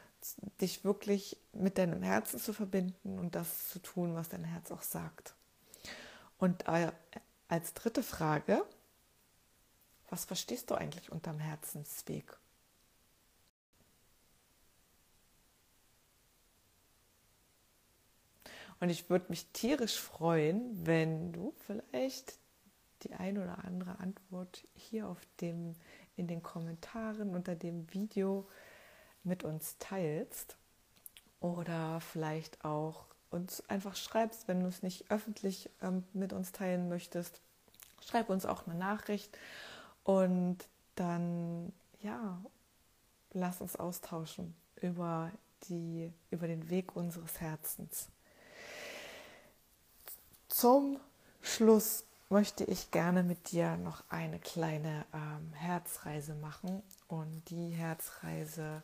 dich 0.61 0.85
wirklich 0.85 1.37
mit 1.53 1.79
deinem 1.79 2.03
Herzen 2.03 2.39
zu 2.39 2.53
verbinden 2.53 3.19
und 3.19 3.35
das 3.35 3.69
zu 3.69 3.79
tun, 3.79 4.15
was 4.15 4.29
dein 4.29 4.45
Herz 4.45 4.71
auch 4.71 4.83
sagt. 4.83 5.35
Und 6.39 6.67
äh, 6.69 6.93
als 7.49 7.75
dritte 7.75 8.03
Frage, 8.03 8.65
was 10.11 10.25
verstehst 10.25 10.71
du 10.71 10.75
eigentlich 10.75 11.11
unterm 11.11 11.39
Herzensweg? 11.39 12.39
Und 18.81 18.91
ich 18.91 19.11
würde 19.11 19.27
mich 19.29 19.47
tierisch 19.49 19.99
freuen, 19.99 20.87
wenn 20.87 21.33
du 21.33 21.53
vielleicht 21.67 22.39
die 23.03 23.13
ein 23.15 23.39
oder 23.39 23.65
andere 23.65 23.99
Antwort 23.99 24.67
hier 24.75 25.09
auf 25.09 25.19
dem, 25.41 25.75
in 26.17 26.29
den 26.29 26.43
Kommentaren 26.43 27.35
unter 27.35 27.55
dem 27.55 27.93
Video 27.93 28.49
mit 29.25 29.43
uns 29.43 29.77
teilst 29.79 30.57
oder 31.41 32.01
vielleicht 32.01 32.65
auch 32.65 33.07
uns 33.31 33.63
einfach 33.69 33.97
schreibst, 33.97 34.49
wenn 34.49 34.61
du 34.61 34.67
es 34.69 34.83
nicht 34.83 35.11
öffentlich 35.11 35.71
ähm, 35.83 36.05
mit 36.13 36.33
uns 36.33 36.53
teilen 36.53 36.89
möchtest. 36.89 37.41
Schreib 38.01 38.31
uns 38.31 38.47
auch 38.47 38.67
eine 38.67 38.77
Nachricht 38.77 39.37
und 40.05 40.59
dann, 40.95 41.73
ja, 42.01 42.41
lass 43.33 43.61
uns 43.61 43.77
austauschen 43.77 44.55
über, 44.81 45.31
die, 45.69 46.13
über 46.31 46.47
den 46.47 46.71
Weg 46.71 46.97
unseres 46.97 47.41
Herzens. 47.41 48.09
Zum 50.49 50.99
Schluss 51.43 52.05
möchte 52.31 52.65
ich 52.65 52.91
gerne 52.91 53.23
mit 53.23 53.53
dir 53.53 53.77
noch 53.77 54.03
eine 54.09 54.39
kleine 54.39 55.05
ähm, 55.13 55.53
Herzreise 55.55 56.35
machen 56.35 56.83
und 57.07 57.43
die 57.51 57.71
Herzreise 57.71 58.83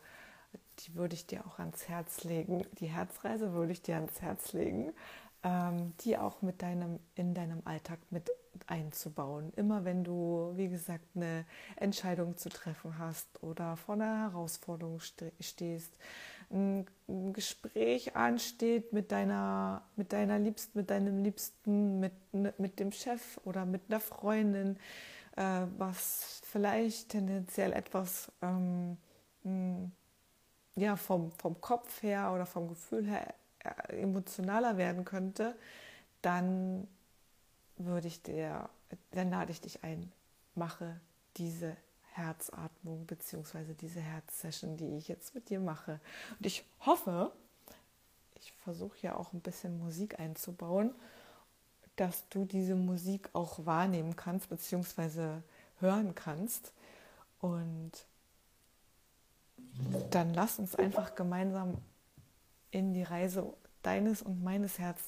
die 0.80 0.94
würde 0.94 1.14
ich 1.14 1.26
dir 1.26 1.46
auch 1.46 1.58
ans 1.58 1.88
Herz 1.88 2.24
legen. 2.24 2.66
Die 2.78 2.86
Herzreise 2.86 3.52
würde 3.52 3.72
ich 3.72 3.82
dir 3.82 3.96
ans 3.96 4.20
Herz 4.20 4.52
legen, 4.52 4.92
ähm, 5.42 5.92
die 6.00 6.18
auch 6.18 6.42
mit 6.42 6.62
deinem, 6.62 6.98
in 7.14 7.34
deinem 7.34 7.62
Alltag 7.64 7.98
mit 8.10 8.30
einzubauen. 8.66 9.52
Immer 9.56 9.84
wenn 9.84 10.04
du, 10.04 10.52
wie 10.56 10.68
gesagt, 10.68 11.04
eine 11.14 11.44
Entscheidung 11.76 12.36
zu 12.36 12.48
treffen 12.48 12.98
hast 12.98 13.42
oder 13.42 13.76
vor 13.76 13.94
einer 13.94 14.30
Herausforderung 14.30 15.00
stehst, 15.40 15.92
ein 16.50 16.86
Gespräch 17.32 18.16
ansteht 18.16 18.92
mit 18.92 19.12
deiner, 19.12 19.82
mit 19.96 20.12
deiner 20.12 20.38
Liebsten, 20.38 20.78
mit 20.78 20.90
deinem 20.90 21.22
Liebsten, 21.22 22.00
mit, 22.00 22.12
mit 22.58 22.78
dem 22.78 22.92
Chef 22.92 23.40
oder 23.44 23.64
mit 23.64 23.82
einer 23.88 24.00
Freundin, 24.00 24.76
äh, 25.36 25.62
was 25.78 26.42
vielleicht 26.44 27.10
tendenziell 27.10 27.72
etwas 27.72 28.30
ähm, 28.42 28.98
ja, 30.76 30.96
vom, 30.96 31.32
vom 31.32 31.60
Kopf 31.60 32.02
her 32.02 32.32
oder 32.32 32.46
vom 32.46 32.68
Gefühl 32.68 33.06
her 33.06 33.34
äh, 33.60 34.00
emotionaler 34.00 34.76
werden 34.76 35.04
könnte, 35.04 35.56
dann 36.22 36.88
würde 37.76 38.08
ich 38.08 38.22
dir, 38.22 38.68
dann 39.12 39.30
lade 39.30 39.52
ich 39.52 39.60
dich 39.60 39.84
ein, 39.84 40.12
mache 40.54 41.00
diese 41.36 41.76
Herzatmung 42.12 43.06
bzw. 43.06 43.74
diese 43.74 44.00
Herzsession, 44.00 44.76
die 44.76 44.96
ich 44.96 45.08
jetzt 45.08 45.34
mit 45.34 45.48
dir 45.50 45.60
mache. 45.60 46.00
Und 46.38 46.46
ich 46.46 46.64
hoffe, 46.80 47.32
ich 48.34 48.52
versuche 48.52 48.96
ja 49.02 49.16
auch 49.16 49.32
ein 49.32 49.40
bisschen 49.40 49.78
Musik 49.78 50.20
einzubauen, 50.20 50.94
dass 51.96 52.28
du 52.28 52.44
diese 52.44 52.74
Musik 52.74 53.30
auch 53.32 53.66
wahrnehmen 53.66 54.16
kannst 54.16 54.48
bzw. 54.48 55.40
hören 55.80 56.14
kannst. 56.14 56.72
Und 57.40 57.92
dann 60.10 60.34
lass 60.34 60.58
uns 60.58 60.74
einfach 60.74 61.14
gemeinsam 61.14 61.78
in 62.70 62.92
die 62.92 63.02
Reise 63.02 63.54
deines 63.82 64.22
und 64.22 64.42
meines 64.42 64.78
Herzens 64.78 65.02